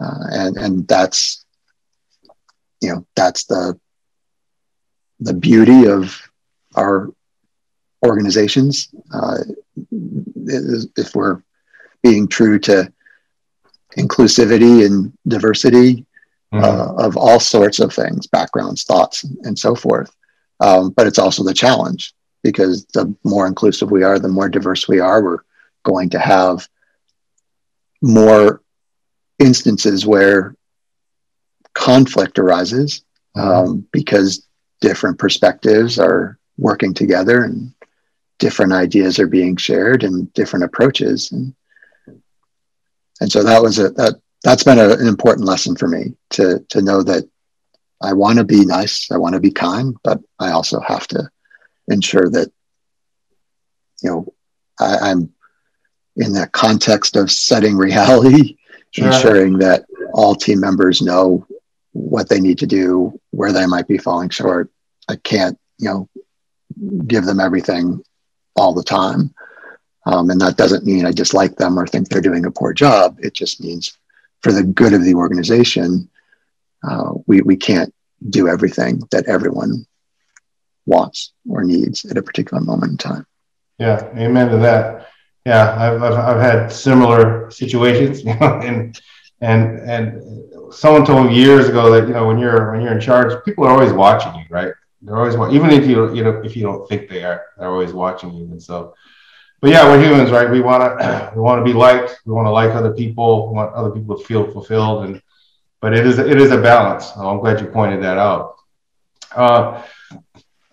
[0.00, 1.44] Uh, and and that's
[2.80, 3.78] you know that's the
[5.20, 6.20] the beauty of
[6.76, 7.10] our
[8.06, 8.94] organizations.
[9.12, 9.38] Uh,
[10.96, 11.42] if we're
[12.02, 12.92] being true to
[13.96, 16.06] inclusivity and diversity
[16.52, 16.62] mm-hmm.
[16.62, 20.14] uh, of all sorts of things backgrounds thoughts and so forth.
[20.60, 24.88] Um, but it's also the challenge because the more inclusive we are, the more diverse
[24.88, 25.42] we are, we're
[25.82, 26.68] going to have
[28.00, 28.62] more
[29.38, 30.54] instances where
[31.74, 33.02] conflict arises
[33.36, 33.48] mm-hmm.
[33.48, 34.46] um, because
[34.80, 37.72] different perspectives are working together and
[38.38, 41.54] different ideas are being shared and different approaches and
[43.20, 46.64] and so that was a that that's been a, an important lesson for me to
[46.68, 47.28] to know that
[48.00, 51.28] I want to be nice, I want to be kind, but I also have to
[51.88, 52.50] ensure that
[54.02, 54.32] you know
[54.80, 55.32] I, am
[56.16, 58.56] in that context of setting reality,
[58.90, 59.06] sure.
[59.06, 61.46] ensuring that all team members know
[61.92, 64.70] what they need to do, where they might be falling short.
[65.08, 66.08] I can't, you know,
[67.06, 68.02] give them everything
[68.56, 69.34] all the time.
[70.06, 73.18] Um, and that doesn't mean I dislike them or think they're doing a poor job.
[73.20, 73.96] It just means
[74.40, 76.08] for the good of the organization,
[76.88, 77.94] uh, we, we can't
[78.30, 79.86] do everything that everyone
[80.88, 83.26] wants or needs at a particular moment in time.
[83.78, 85.08] Yeah, amen to that.
[85.46, 89.00] Yeah, I've, I've, I've had similar situations, you know, and
[89.40, 93.00] and and someone told me years ago that you know when you're when you're in
[93.00, 94.72] charge, people are always watching you, right?
[95.02, 97.92] They're always even if you you know if you don't think they are, they're always
[97.92, 98.94] watching you, and so
[99.60, 100.48] but yeah, we're humans, right?
[100.48, 102.20] We want to we want to be liked.
[102.24, 103.48] We want to like other people.
[103.48, 105.04] We want other people to feel fulfilled.
[105.06, 105.22] And
[105.80, 107.12] but it is it is a balance.
[107.14, 108.56] So I'm glad you pointed that out.
[109.34, 109.82] Uh,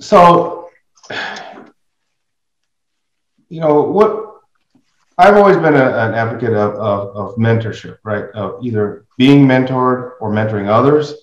[0.05, 0.69] so
[3.49, 4.25] you know what
[5.17, 8.25] I've always been a, an advocate of, of, of, mentorship, right?
[8.35, 11.13] Of either being mentored or mentoring others,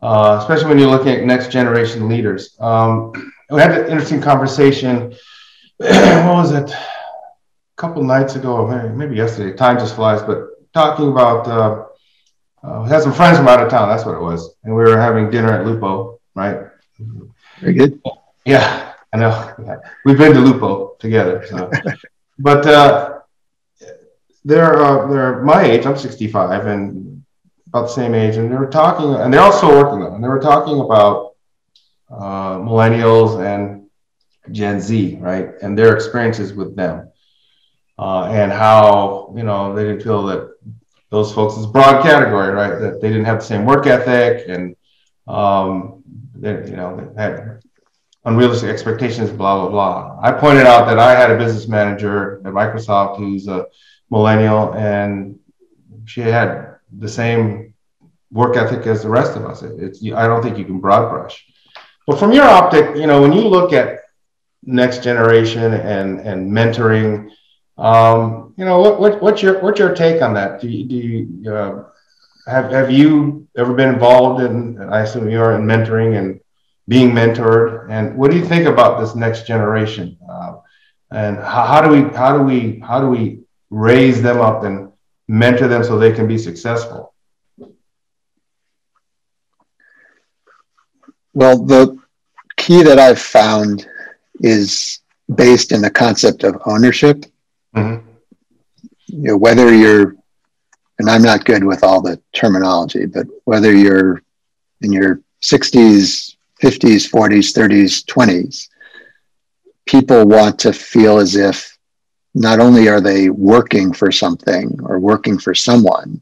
[0.00, 2.56] uh, especially when you're looking at next generation leaders.
[2.58, 3.12] Um,
[3.48, 5.14] we had an interesting conversation
[5.76, 6.70] what was it?
[6.70, 6.76] A
[7.76, 9.56] couple nights ago, maybe, yesterday.
[9.56, 10.22] Time just flies.
[10.22, 11.86] But talking about, uh,
[12.62, 13.88] uh, had some friends from out of town.
[13.88, 16.68] That's what it was, and we were having dinner at Lupo, right?
[17.62, 18.02] Very good.
[18.44, 19.80] Yeah, I know.
[20.04, 21.46] We've been to Lupo together.
[21.48, 21.70] So.
[22.40, 23.20] but uh,
[24.44, 25.86] they're uh, they're my age.
[25.86, 27.24] I'm 65 and
[27.68, 30.14] about the same age, and they were talking, and they're also working on.
[30.14, 31.36] And they were talking about
[32.10, 33.88] uh, millennials and
[34.50, 37.12] Gen Z, right, and their experiences with them,
[37.96, 40.52] uh, and how you know they didn't feel that
[41.10, 44.74] those folks is broad category, right, that they didn't have the same work ethic and
[45.28, 46.02] um,
[46.42, 47.32] they, you know they
[48.24, 50.18] unrealistic expectations, blah blah blah.
[50.20, 53.66] I pointed out that I had a business manager at Microsoft who's a
[54.10, 55.38] millennial, and
[56.04, 57.74] she had the same
[58.30, 59.62] work ethic as the rest of us.
[59.62, 61.46] It's I don't think you can broad brush.
[62.06, 64.00] But from your optic, you know, when you look at
[64.64, 67.30] next generation and and mentoring.
[67.78, 70.60] Um, you know, what, what, what's your what's your take on that?
[70.60, 71.84] Do you, do you uh,
[72.46, 74.80] have have you ever been involved in?
[74.80, 76.40] I assume you are in mentoring and
[76.88, 77.90] being mentored.
[77.90, 80.18] And what do you think about this next generation?
[80.28, 80.56] Uh,
[81.10, 84.92] and how, how do we how do we how do we raise them up and
[85.28, 87.14] mentor them so they can be successful?
[91.34, 91.98] Well, the
[92.56, 93.86] key that I've found
[94.40, 95.00] is
[95.34, 97.24] based in the concept of ownership.
[97.74, 98.06] Mm-hmm.
[99.06, 100.16] You know, whether you're,
[101.02, 104.22] and I'm not good with all the terminology, but whether you're
[104.82, 108.68] in your 60s, 50s, 40s, 30s, 20s,
[109.84, 111.76] people want to feel as if
[112.34, 116.20] not only are they working for something or working for someone,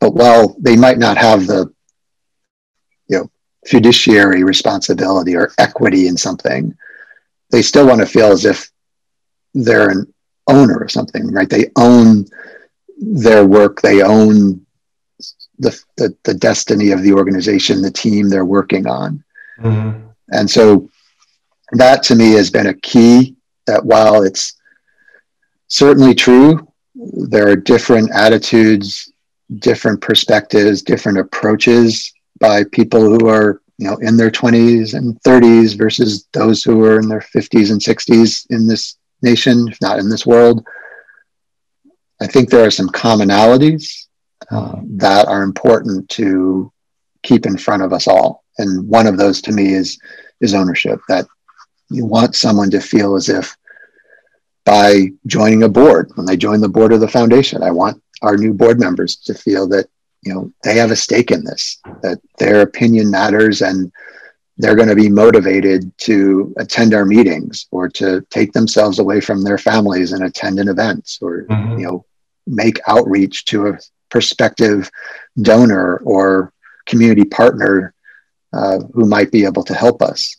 [0.00, 1.72] but while they might not have the
[3.06, 3.30] you know
[3.68, 6.76] fiduciary responsibility or equity in something,
[7.52, 8.68] they still want to feel as if
[9.54, 10.12] they're an
[10.48, 11.48] owner of something, right?
[11.48, 12.26] They own
[13.02, 14.64] their work, they own
[15.58, 19.22] the, the, the destiny of the organization, the team they're working on.
[19.60, 20.06] Mm-hmm.
[20.30, 20.88] And so
[21.72, 23.36] that to me has been a key
[23.66, 24.54] that while it's
[25.68, 29.10] certainly true, there are different attitudes,
[29.58, 35.76] different perspectives, different approaches by people who are you know in their 20s and 30s
[35.76, 40.08] versus those who are in their 50s and 60s in this nation if not in
[40.08, 40.66] this world
[42.22, 44.06] i think there are some commonalities
[44.50, 46.72] uh, that are important to
[47.22, 49.98] keep in front of us all and one of those to me is
[50.40, 51.26] is ownership that
[51.90, 53.56] you want someone to feel as if
[54.64, 58.36] by joining a board when they join the board of the foundation i want our
[58.36, 59.86] new board members to feel that
[60.22, 63.92] you know they have a stake in this that their opinion matters and
[64.58, 69.42] they're going to be motivated to attend our meetings or to take themselves away from
[69.42, 71.78] their families and attend an event or mm-hmm.
[71.78, 72.04] you know
[72.46, 73.78] make outreach to a
[74.10, 74.90] prospective
[75.40, 76.52] donor or
[76.86, 77.94] community partner
[78.52, 80.36] uh, who might be able to help us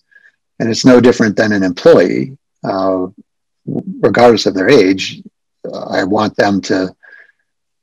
[0.59, 3.07] and it's no different than an employee uh,
[4.01, 5.21] regardless of their age
[5.89, 6.93] i want them to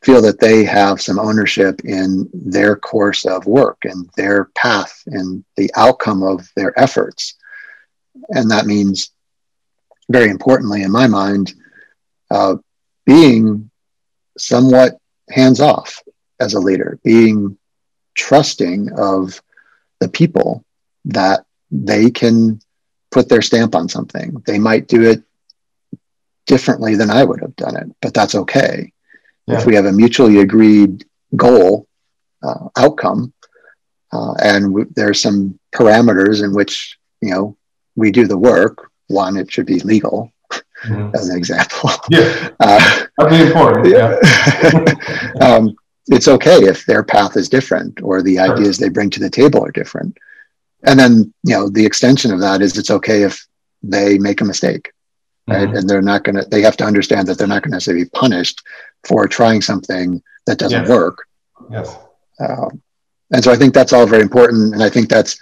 [0.03, 5.45] feel that they have some ownership in their course of work and their path and
[5.57, 7.35] the outcome of their efforts.
[8.31, 9.11] And that means,
[10.11, 11.53] very importantly, in my mind,
[12.31, 12.57] uh,
[13.05, 13.70] being
[14.39, 14.99] somewhat
[15.31, 16.03] hands off
[16.41, 17.57] as a leader, being
[18.15, 19.41] trusting of
[20.01, 20.65] the people
[21.07, 22.61] that they can
[23.11, 24.43] put their stamp on something.
[24.47, 25.23] They might do it
[26.47, 28.93] differently than I would have done it, but that's okay.
[29.47, 29.59] Yeah.
[29.59, 31.05] If we have a mutually agreed
[31.37, 31.87] goal,
[32.43, 33.33] uh, outcome,
[34.13, 37.57] uh, and w- there's some parameters in which you know
[37.97, 38.91] we do the work.
[39.09, 40.33] One, it should be legal,
[40.85, 41.15] mm-hmm.
[41.15, 41.91] as an example.
[42.11, 43.89] Yeah, uh, that'd be important.
[43.89, 44.17] Yeah.
[45.41, 45.77] um,
[46.07, 48.53] it's okay if their path is different or the sure.
[48.53, 50.17] ideas they bring to the table are different.
[50.83, 53.47] And then, you know, the extension of that is it's okay if
[53.83, 54.93] they make a mistake,
[55.47, 55.69] right?
[55.69, 55.77] Mm-hmm.
[55.77, 58.05] And they're not going to, they have to understand that they're not going to necessarily
[58.05, 58.63] be punished
[59.07, 60.89] for trying something that doesn't yes.
[60.89, 61.27] work.
[61.71, 61.97] Yes.
[62.41, 62.83] Um,
[63.33, 64.75] and so I think that's all very important.
[64.75, 65.41] And I think that's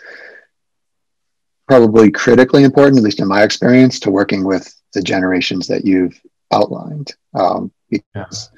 [1.69, 6.21] probably critically important, at least in my experience, to working with the generations that you've
[6.53, 7.15] outlined.
[7.35, 8.51] Um, because,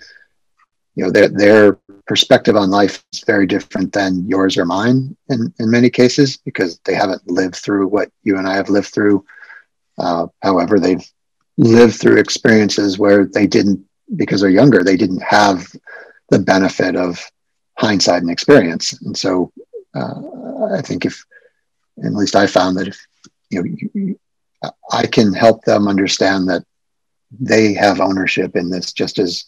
[0.94, 5.52] you know, their, their perspective on life is very different than yours or mine in,
[5.58, 9.24] in many cases because they haven't lived through what you and I have lived through.
[9.98, 11.04] Uh, however, they've
[11.56, 13.84] lived through experiences where they didn't,
[14.16, 15.66] because they're younger, they didn't have
[16.30, 17.24] the benefit of
[17.78, 19.00] hindsight and experience.
[19.02, 19.52] And so
[19.94, 20.20] uh,
[20.72, 21.24] I think if,
[22.04, 23.06] at least I found that if,
[23.50, 24.18] you know, you,
[24.90, 26.64] I can help them understand that
[27.38, 29.44] they have ownership in this just as,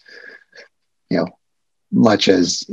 [1.11, 1.27] you know,
[1.91, 2.65] much as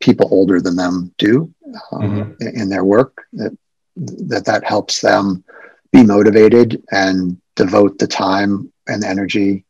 [0.00, 1.52] people older than them do
[1.92, 2.58] um, mm-hmm.
[2.60, 3.56] in their work that,
[3.96, 5.44] that that helps them
[5.92, 9.64] be motivated and devote the time and energy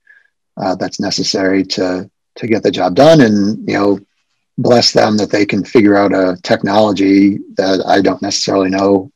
[0.56, 4.00] uh, that's necessary to to get the job done and you know
[4.58, 9.10] bless them that they can figure out a technology that I don't necessarily know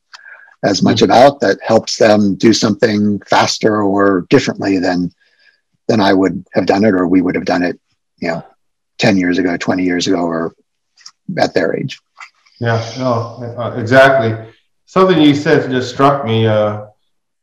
[0.63, 1.05] as much mm-hmm.
[1.05, 5.11] about that helps them do something faster or differently than
[5.87, 7.79] than I would have done it or we would have done it
[8.19, 8.43] you know
[8.99, 10.53] 10 years ago, 20 years ago, or
[11.39, 11.99] at their age.
[12.59, 14.53] Yeah, no, uh, exactly.
[14.85, 16.45] Something you said just struck me.
[16.45, 16.87] Uh,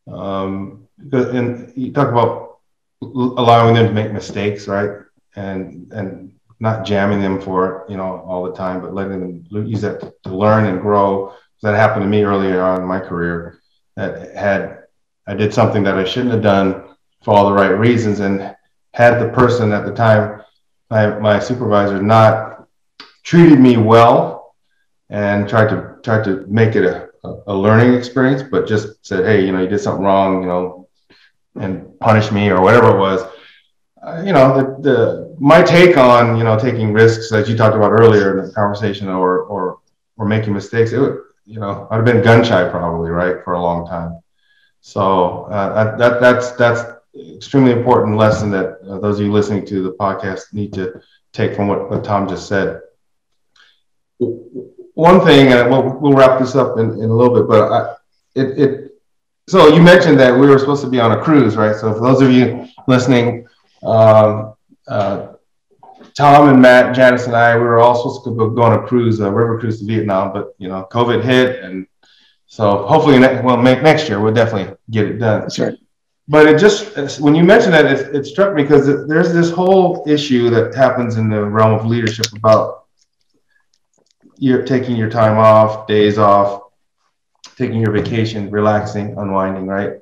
[0.06, 2.58] um, and you talk about
[3.02, 4.90] allowing them to make mistakes, right?
[5.34, 9.66] And and not jamming them for it, you know, all the time, but letting them
[9.66, 11.34] use that to learn and grow.
[11.62, 13.60] That happened to me earlier on in my career.
[13.96, 14.84] That had
[15.26, 16.94] I did something that I shouldn't have done
[17.24, 18.54] for all the right reasons, and
[18.92, 20.42] had the person at the time
[20.90, 22.66] my, my supervisor not
[23.24, 24.54] treated me well
[25.10, 27.10] and tried to tried to make it a,
[27.46, 30.88] a learning experience, but just said, hey, you know, you did something wrong, you know,
[31.56, 33.22] and punish me or whatever it was.
[34.02, 37.74] Uh, you know, the, the my take on you know taking risks, as you talked
[37.76, 39.80] about earlier in the conversation, or or
[40.16, 43.54] or making mistakes, it would you know I'd have been gun shy probably right for
[43.54, 44.20] a long time.
[44.80, 46.82] So uh, that that's that's
[47.34, 51.00] extremely important lesson that uh, those of you listening to the podcast need to
[51.32, 52.80] take from what, what Tom just said.
[54.18, 57.94] One thing, and we'll, we'll wrap this up in, in a little bit, but I,
[58.34, 58.90] it, it,
[59.46, 61.76] so you mentioned that we were supposed to be on a cruise, right?
[61.76, 63.46] So for those of you listening,
[63.82, 64.54] um,
[64.88, 65.34] uh,
[66.16, 69.20] Tom and Matt, Janice and I, we were all supposed to go on a cruise,
[69.20, 71.86] a river cruise to Vietnam, but you know, COVID hit, and
[72.46, 75.42] so hopefully, well, next year we'll definitely get it done.
[75.42, 75.76] That's right
[76.28, 80.04] but it just when you mentioned that it, it struck me because there's this whole
[80.06, 82.86] issue that happens in the realm of leadership about
[84.38, 86.62] you're taking your time off days off
[87.56, 89.92] taking your vacation relaxing unwinding right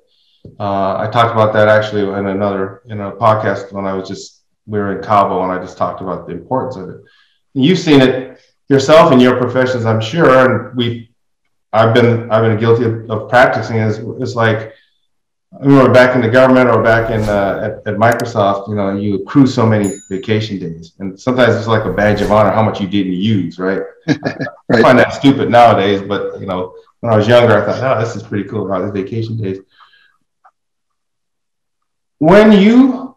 [0.58, 4.43] uh, i talked about that actually in another in a podcast when i was just
[4.66, 7.00] we were in cabo and i just talked about the importance of it
[7.54, 11.10] you've seen it yourself in your professions i'm sure and we
[11.72, 14.72] i've been i've been guilty of, of practicing is it's like
[15.60, 19.16] remember back in the government or back in uh, at, at, Microsoft, you know, you
[19.16, 22.80] accrue so many vacation days, and sometimes it's like a badge of honor how much
[22.80, 23.82] you didn't use, right?
[24.08, 24.18] right.
[24.72, 28.00] I find that stupid nowadays, but you know, when I was younger, I thought, oh,
[28.00, 29.60] this is pretty cool about the vacation days.
[32.18, 33.13] When you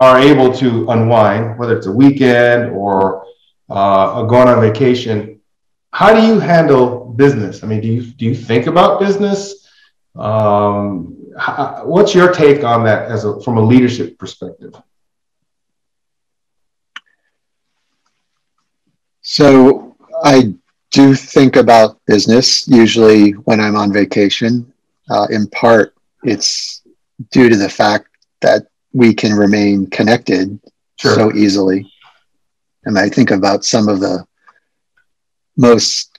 [0.00, 3.26] are able to unwind, whether it's a weekend or
[3.68, 5.40] uh, going on vacation,
[5.92, 7.64] how do you handle business?
[7.64, 9.68] I mean, do you do you think about business?
[10.14, 11.16] Um,
[11.84, 14.74] what's your take on that as a, from a leadership perspective?
[19.22, 20.54] So I
[20.90, 24.72] do think about business usually when I'm on vacation.
[25.10, 26.82] Uh, in part, it's
[27.30, 28.08] due to the fact
[28.40, 30.58] that we can remain connected
[30.98, 31.14] sure.
[31.14, 31.90] so easily.
[32.84, 34.24] And I think about some of the
[35.56, 36.18] most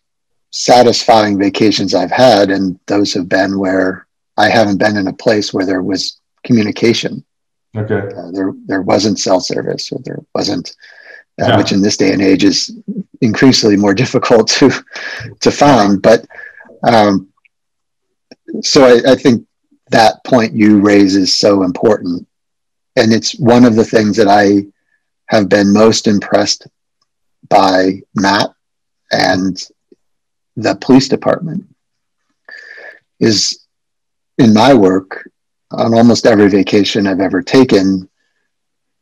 [0.52, 4.08] satisfying vacations I've had, and those have been where
[4.38, 7.24] I haven't been in a place where there was communication.
[7.76, 8.02] Okay.
[8.16, 10.76] Uh, there there wasn't cell service, or there wasn't,
[11.42, 11.58] uh, Yeah.
[11.58, 12.72] which in this day and age is
[13.22, 14.72] increasingly more difficult to
[15.40, 16.02] to find.
[16.02, 16.26] But
[16.84, 17.30] um,
[18.62, 19.46] so I, I think
[19.92, 22.28] that point you raise is so important,
[23.00, 24.66] and it's one of the things that I
[25.28, 26.68] have been most impressed
[27.50, 28.50] by Matt
[29.12, 29.62] and
[30.56, 31.64] the police department
[33.20, 33.66] is
[34.38, 35.30] in my work
[35.72, 38.10] on almost every vacation I've ever taken,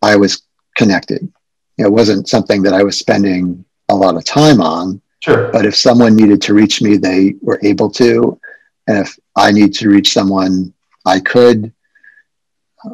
[0.02, 0.44] I was
[0.76, 1.32] connected.
[1.78, 5.50] It wasn't something that I was spending a lot of time on, Sure.
[5.52, 8.40] but if someone needed to reach me, they were able to.
[8.88, 10.74] And if I need to reach someone,
[11.06, 11.74] I could.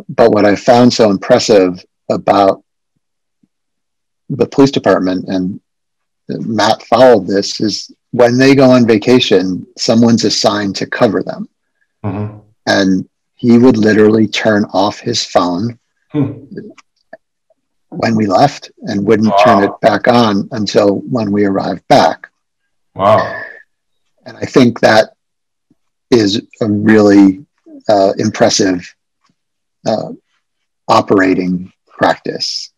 [0.09, 2.63] But what I found so impressive about
[4.29, 5.59] the police department, and
[6.29, 11.49] Matt followed this, is when they go on vacation, someone's assigned to cover them.
[12.03, 12.37] hmm
[12.67, 15.79] And he would literally turn off his phone
[16.11, 16.45] Hmm.
[17.89, 19.43] when we left and wouldn't Wow.
[19.43, 22.29] turn it back on until when we arrived back.
[22.95, 23.41] Wow.
[24.25, 25.13] And I think that
[26.11, 27.45] is a really
[27.89, 28.79] uh, impressive
[29.85, 30.11] uh,
[30.87, 32.71] operating practice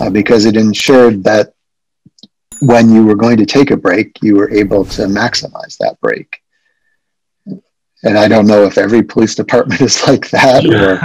[0.00, 1.52] uh, because it ensured that
[2.60, 6.40] when you were going to take a break, you were able to maximize that break.
[8.04, 10.98] And I don't know if every police department is like that or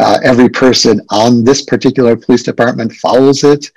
[0.00, 3.70] uh, every person on this particular police department follows it.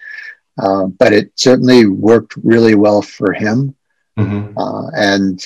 [0.57, 3.75] Uh, but it certainly worked really well for him
[4.17, 5.45] hmm uh, and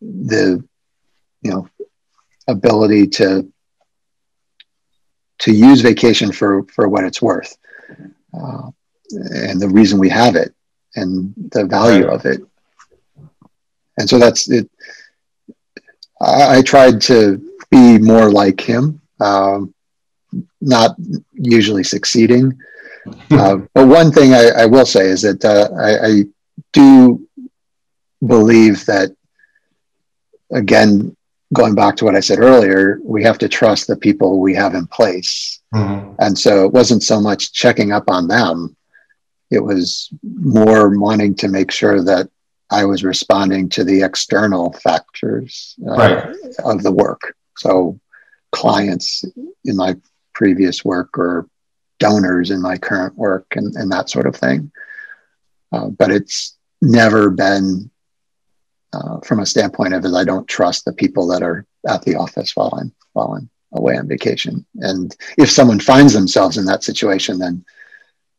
[0.00, 0.64] the
[1.42, 1.68] you know
[2.48, 3.50] ability to
[5.40, 7.56] to use vacation for for what it's worth.
[8.38, 8.70] Uh,
[9.12, 10.54] and the reason we have it
[10.96, 12.14] and the value Right.
[12.14, 12.40] of it.
[13.98, 14.70] And so that's it.
[16.20, 17.40] I, I tried to
[17.70, 19.74] be more like him um,
[20.60, 20.96] not
[21.34, 22.58] usually succeeding.
[23.30, 26.24] Uh, but one thing I, I will say is that uh, I, I
[26.72, 27.26] do
[28.26, 29.14] believe that,
[30.52, 31.16] again,
[31.54, 34.74] going back to what I said earlier, we have to trust the people we have
[34.74, 35.60] in place.
[35.72, 38.76] hmm And so it wasn't so much checking up on them,
[39.50, 42.28] it was more wanting to make sure that
[42.70, 46.24] I was responding to the external factors uh, Right.
[46.64, 47.34] of the work.
[47.56, 47.98] So,
[48.52, 49.24] clients
[49.64, 49.96] in my
[50.34, 51.48] previous work or
[51.98, 54.70] donors in my current work and, and that sort of thing.
[55.72, 57.90] Uh, but it's never been
[58.92, 62.16] uh, from a standpoint of is I don't trust the people that are at the
[62.16, 64.64] office while I'm while I'm away on vacation.
[64.76, 67.64] And if someone finds themselves in that situation, then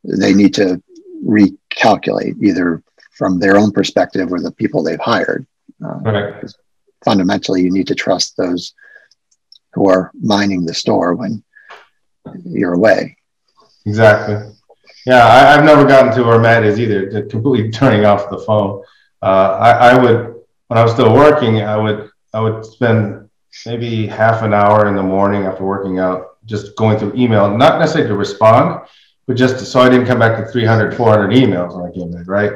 [0.04, 0.82] they need to
[1.24, 5.45] recalculate either from their own perspective or the people they've hired.
[5.86, 6.41] Uh,
[7.04, 8.74] fundamentally, you need to trust those
[9.74, 11.43] who are minding the store when
[12.43, 13.18] you're away.
[13.86, 14.52] Exactly.
[15.06, 18.84] Yeah, I, I've never gotten to where Matt is either, completely turning off the phone.
[19.22, 20.28] Uh, I, I would,
[20.70, 23.28] when I was still working, I would, I would spend
[23.65, 27.80] maybe half an hour in the morning after working out, just going through email, not
[27.80, 28.88] necessarily to respond,
[29.26, 32.15] but just to, so I didn't come back to 300, 400 emails when I came
[32.15, 32.51] in, right?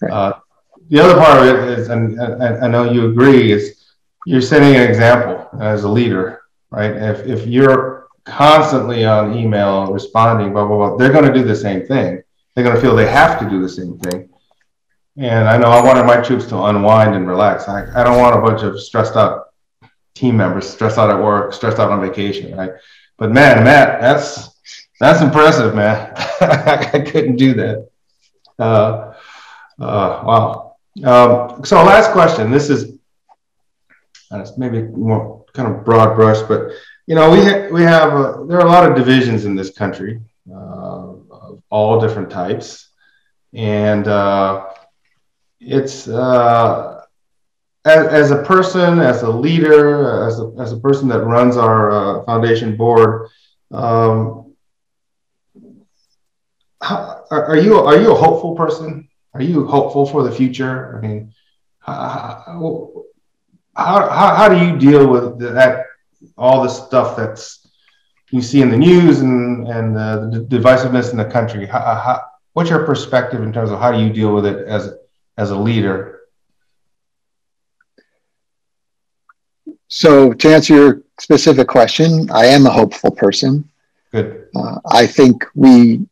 [0.00, 0.12] Right.
[0.12, 0.38] Uh,
[0.88, 3.84] the other part of it is, and, and and I know you agree, is
[4.24, 6.92] you're setting an example as a leader, right?
[6.92, 11.56] If, if you're constantly on email responding, blah, blah, blah, they're going to do the
[11.56, 12.22] same thing.
[12.54, 14.28] They're going to feel they have to do the same thing.
[15.18, 17.68] And I know I wanted my troops to unwind and relax.
[17.68, 19.46] I, I don't want a bunch of stressed out
[20.14, 22.70] team members, stressed out at work, stressed out on vacation, right?
[23.16, 24.50] But man, Matt, that's
[25.00, 26.12] that's impressive, man.
[26.40, 27.88] I couldn't do that.
[28.60, 29.14] Uh,
[29.80, 30.76] uh, wow.
[31.04, 32.52] Um, so last question.
[32.52, 32.98] This is
[34.30, 36.70] uh, maybe more kind of broad brush, but
[37.06, 39.70] you know, we ha- we have uh, there are a lot of divisions in this
[39.70, 42.90] country uh, of all different types,
[43.52, 44.66] and uh,
[45.60, 47.02] it's uh,
[47.84, 51.90] as, as a person, as a leader, as a, as a person that runs our
[51.90, 53.28] uh, foundation board.
[53.70, 54.54] Um,
[56.80, 59.08] how, are, you are you a hopeful person?
[59.34, 60.96] Are you hopeful for the future?
[60.96, 61.34] I mean,
[61.80, 63.04] how,
[63.74, 65.86] how, how, do you deal with that
[66.36, 67.66] all the stuff that's
[68.30, 71.66] you see in the news and and the divisiveness in the country.
[71.66, 74.94] How, how, what's your perspective in terms of how do you deal with it as
[75.38, 76.20] as a leader?
[79.86, 83.66] So, to answer your specific question, I am a hopeful person.
[84.12, 84.48] Good.
[84.54, 86.06] Uh, I think we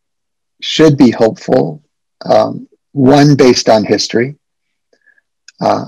[0.63, 1.83] should be hopeful.
[2.25, 4.37] Um, one, based on history,
[5.61, 5.85] uh,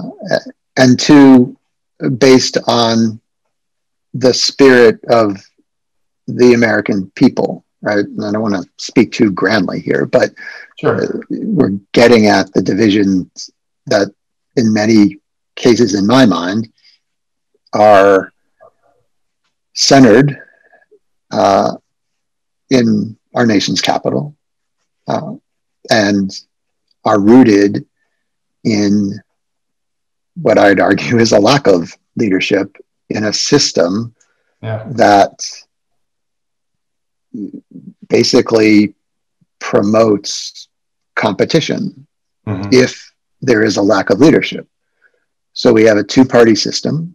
[0.77, 1.57] and two,
[2.19, 3.19] based on
[4.13, 5.43] the spirit of
[6.27, 8.05] the American people, right?
[8.05, 10.33] And I don't want to speak too grandly here, but
[10.79, 11.23] sure.
[11.31, 13.51] We're getting at the divisions
[13.87, 14.13] that,
[14.57, 15.19] in many
[15.57, 16.73] cases, in my mind,
[17.73, 18.33] are
[19.75, 20.39] centered
[21.31, 21.77] uh,
[22.71, 24.37] in our nation's capital
[25.07, 25.35] uh,
[25.91, 26.31] and
[27.05, 27.87] are rooted
[28.65, 29.19] in
[30.41, 32.77] what I'd argue is a lack of leadership
[33.11, 34.15] in a system
[34.63, 34.85] yeah.
[34.91, 35.45] that
[38.09, 38.95] basically
[39.59, 40.68] promotes
[41.19, 42.07] competition
[42.47, 42.71] mm-hmm.
[42.73, 43.13] if
[43.43, 44.67] there is a lack of leadership.
[45.53, 47.15] So we have a two party system,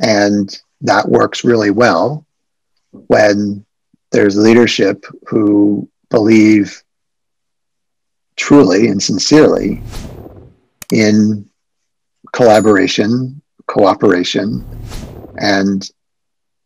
[0.00, 2.24] and that works really well
[2.90, 3.66] when
[4.12, 6.82] there's leadership who believe
[8.36, 9.82] truly and sincerely
[10.92, 11.48] in
[12.32, 14.64] collaboration, cooperation,
[15.38, 15.90] and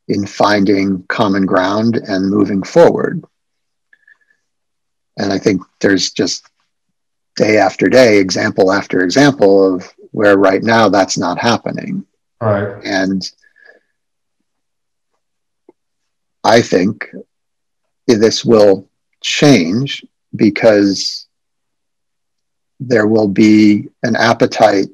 [0.09, 3.25] in finding common ground and moving forward.
[5.21, 6.49] And I think there's just
[7.37, 12.07] day after day, example after example of where right now that's not happening.
[12.41, 12.83] Right.
[12.85, 13.23] And
[16.43, 17.07] I think
[18.07, 18.89] this will
[19.23, 20.03] change
[20.35, 21.27] because
[22.81, 24.89] there will be an appetite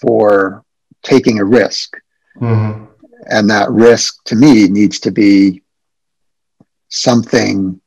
[0.00, 0.64] for
[1.02, 1.96] taking a risk.
[2.36, 2.84] Mm-hmm.
[3.26, 5.62] And that risk to me needs to be
[6.88, 7.80] something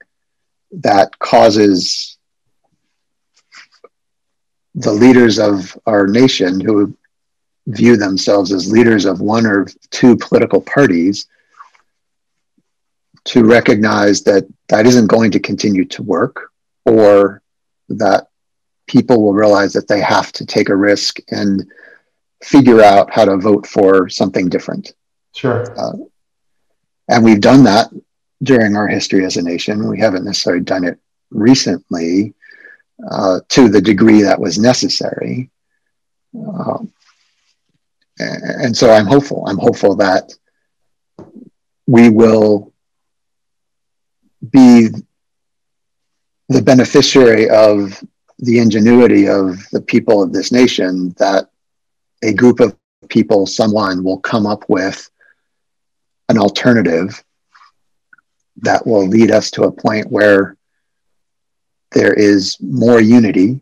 [0.82, 2.18] that causes
[4.76, 6.96] the leaders of our nation who
[7.68, 11.28] view themselves as leaders of one or two political parties
[13.24, 16.52] to recognize that that isn't going to continue to work
[16.86, 17.42] or
[17.90, 18.28] that
[18.88, 21.66] people will realize that they have to take a risk and
[22.44, 24.94] figure out how to vote for something different.
[25.34, 25.74] Sure.
[25.80, 25.94] Uh,
[27.10, 27.90] and we've done that
[28.44, 29.88] during our history as a nation.
[29.88, 31.00] We haven't necessarily done it
[31.32, 32.34] recently
[33.12, 35.50] uh, to the degree that was necessary.
[36.36, 36.80] Uh,
[38.20, 39.44] and so I'm hopeful.
[39.48, 40.34] I'm hopeful that
[41.88, 42.74] we will
[44.52, 44.90] be
[46.50, 48.02] the beneficiary of
[48.40, 51.50] the ingenuity of the people of this nation that
[52.24, 52.76] a group of
[53.10, 55.10] people, someone will come up with
[56.30, 57.24] an alternative
[58.58, 60.58] that will lead us to a point where
[61.92, 63.60] there is more unity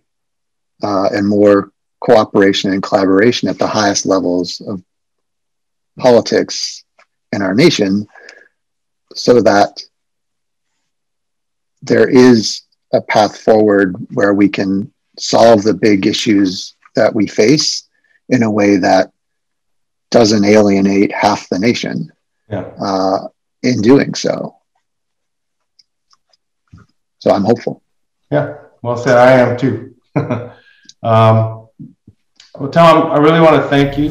[0.83, 4.83] uh, and more cooperation and collaboration at the highest levels of
[5.97, 6.83] politics
[7.31, 8.05] in our nation
[9.15, 9.81] so that
[11.81, 12.61] there is
[12.93, 17.87] a path forward where we can solve the big issues that we face
[18.29, 19.11] in a way that
[20.11, 22.11] doesn't alienate half the nation
[22.49, 22.69] yeah.
[22.79, 23.27] uh,
[23.63, 24.55] in doing so.
[27.23, 27.81] So I'm hopeful.
[28.29, 29.15] Yeah, well said.
[29.15, 29.95] I am too.
[30.15, 31.69] um,
[32.59, 34.09] well, Tom, I really want to thank you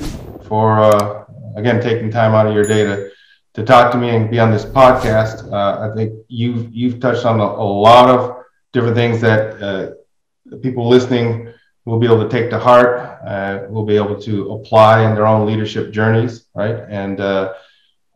[0.49, 3.11] for uh, again taking time out of your day to
[3.53, 5.53] to talk to me and be on this podcast.
[5.53, 10.57] Uh, I think you've you've touched on a, a lot of different things that uh,
[10.63, 11.53] people listening
[11.85, 15.27] will be able to take to heart, uh, will be able to apply in their
[15.27, 16.77] own leadership journeys, right?
[16.89, 17.53] And uh,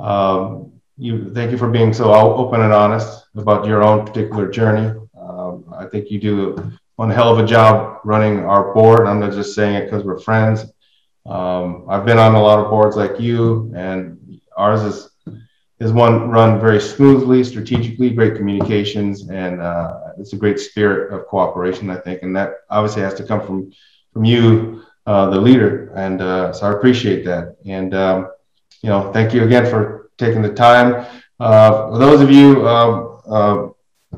[0.01, 4.99] um, you thank you for being so open and honest about your own particular journey.
[5.18, 9.07] Um, I think you do one hell of a job running our board.
[9.07, 10.64] I'm not just saying it because we're friends.
[11.26, 15.11] Um, I've been on a lot of boards like you, and ours is
[15.78, 21.26] is one run very smoothly, strategically, great communications, and uh, it's a great spirit of
[21.26, 22.22] cooperation, I think.
[22.22, 23.72] And that obviously has to come from
[24.14, 25.92] from you, uh, the leader.
[25.94, 27.57] And uh, so I appreciate that.
[27.66, 28.30] And um,
[28.82, 31.06] you know, thank you again for taking the time.
[31.38, 33.68] Uh, for those of you um, uh,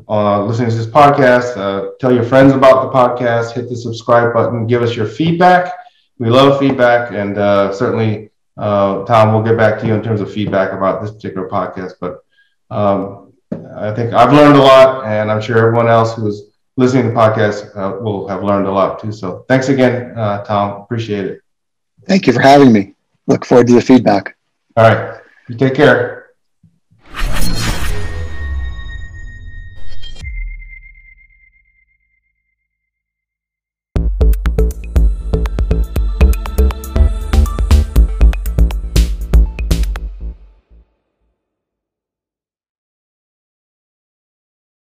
[0.08, 3.52] uh, listening to this podcast, tell your friends about the podcast.
[3.52, 4.66] Hit the subscribe button.
[4.66, 5.72] Give us your feedback.
[6.18, 7.36] We love feedback, and
[7.74, 8.28] certainly
[8.58, 11.94] uh, Tom, we'll get back to you in terms of feedback about this particular podcast.
[12.00, 12.24] But
[12.70, 13.32] um,
[13.76, 17.14] I think I've learned a lot, and I'm sure everyone else who's listening to the
[17.14, 19.12] podcast uh, will have learned a lot too.
[19.12, 20.82] So thanks again, uh, Tom.
[20.82, 21.40] Appreciate it.
[22.06, 22.94] Thank you for having me.
[23.26, 24.36] Look forward to the feedback.
[24.76, 25.20] All right.
[25.56, 26.17] Take care.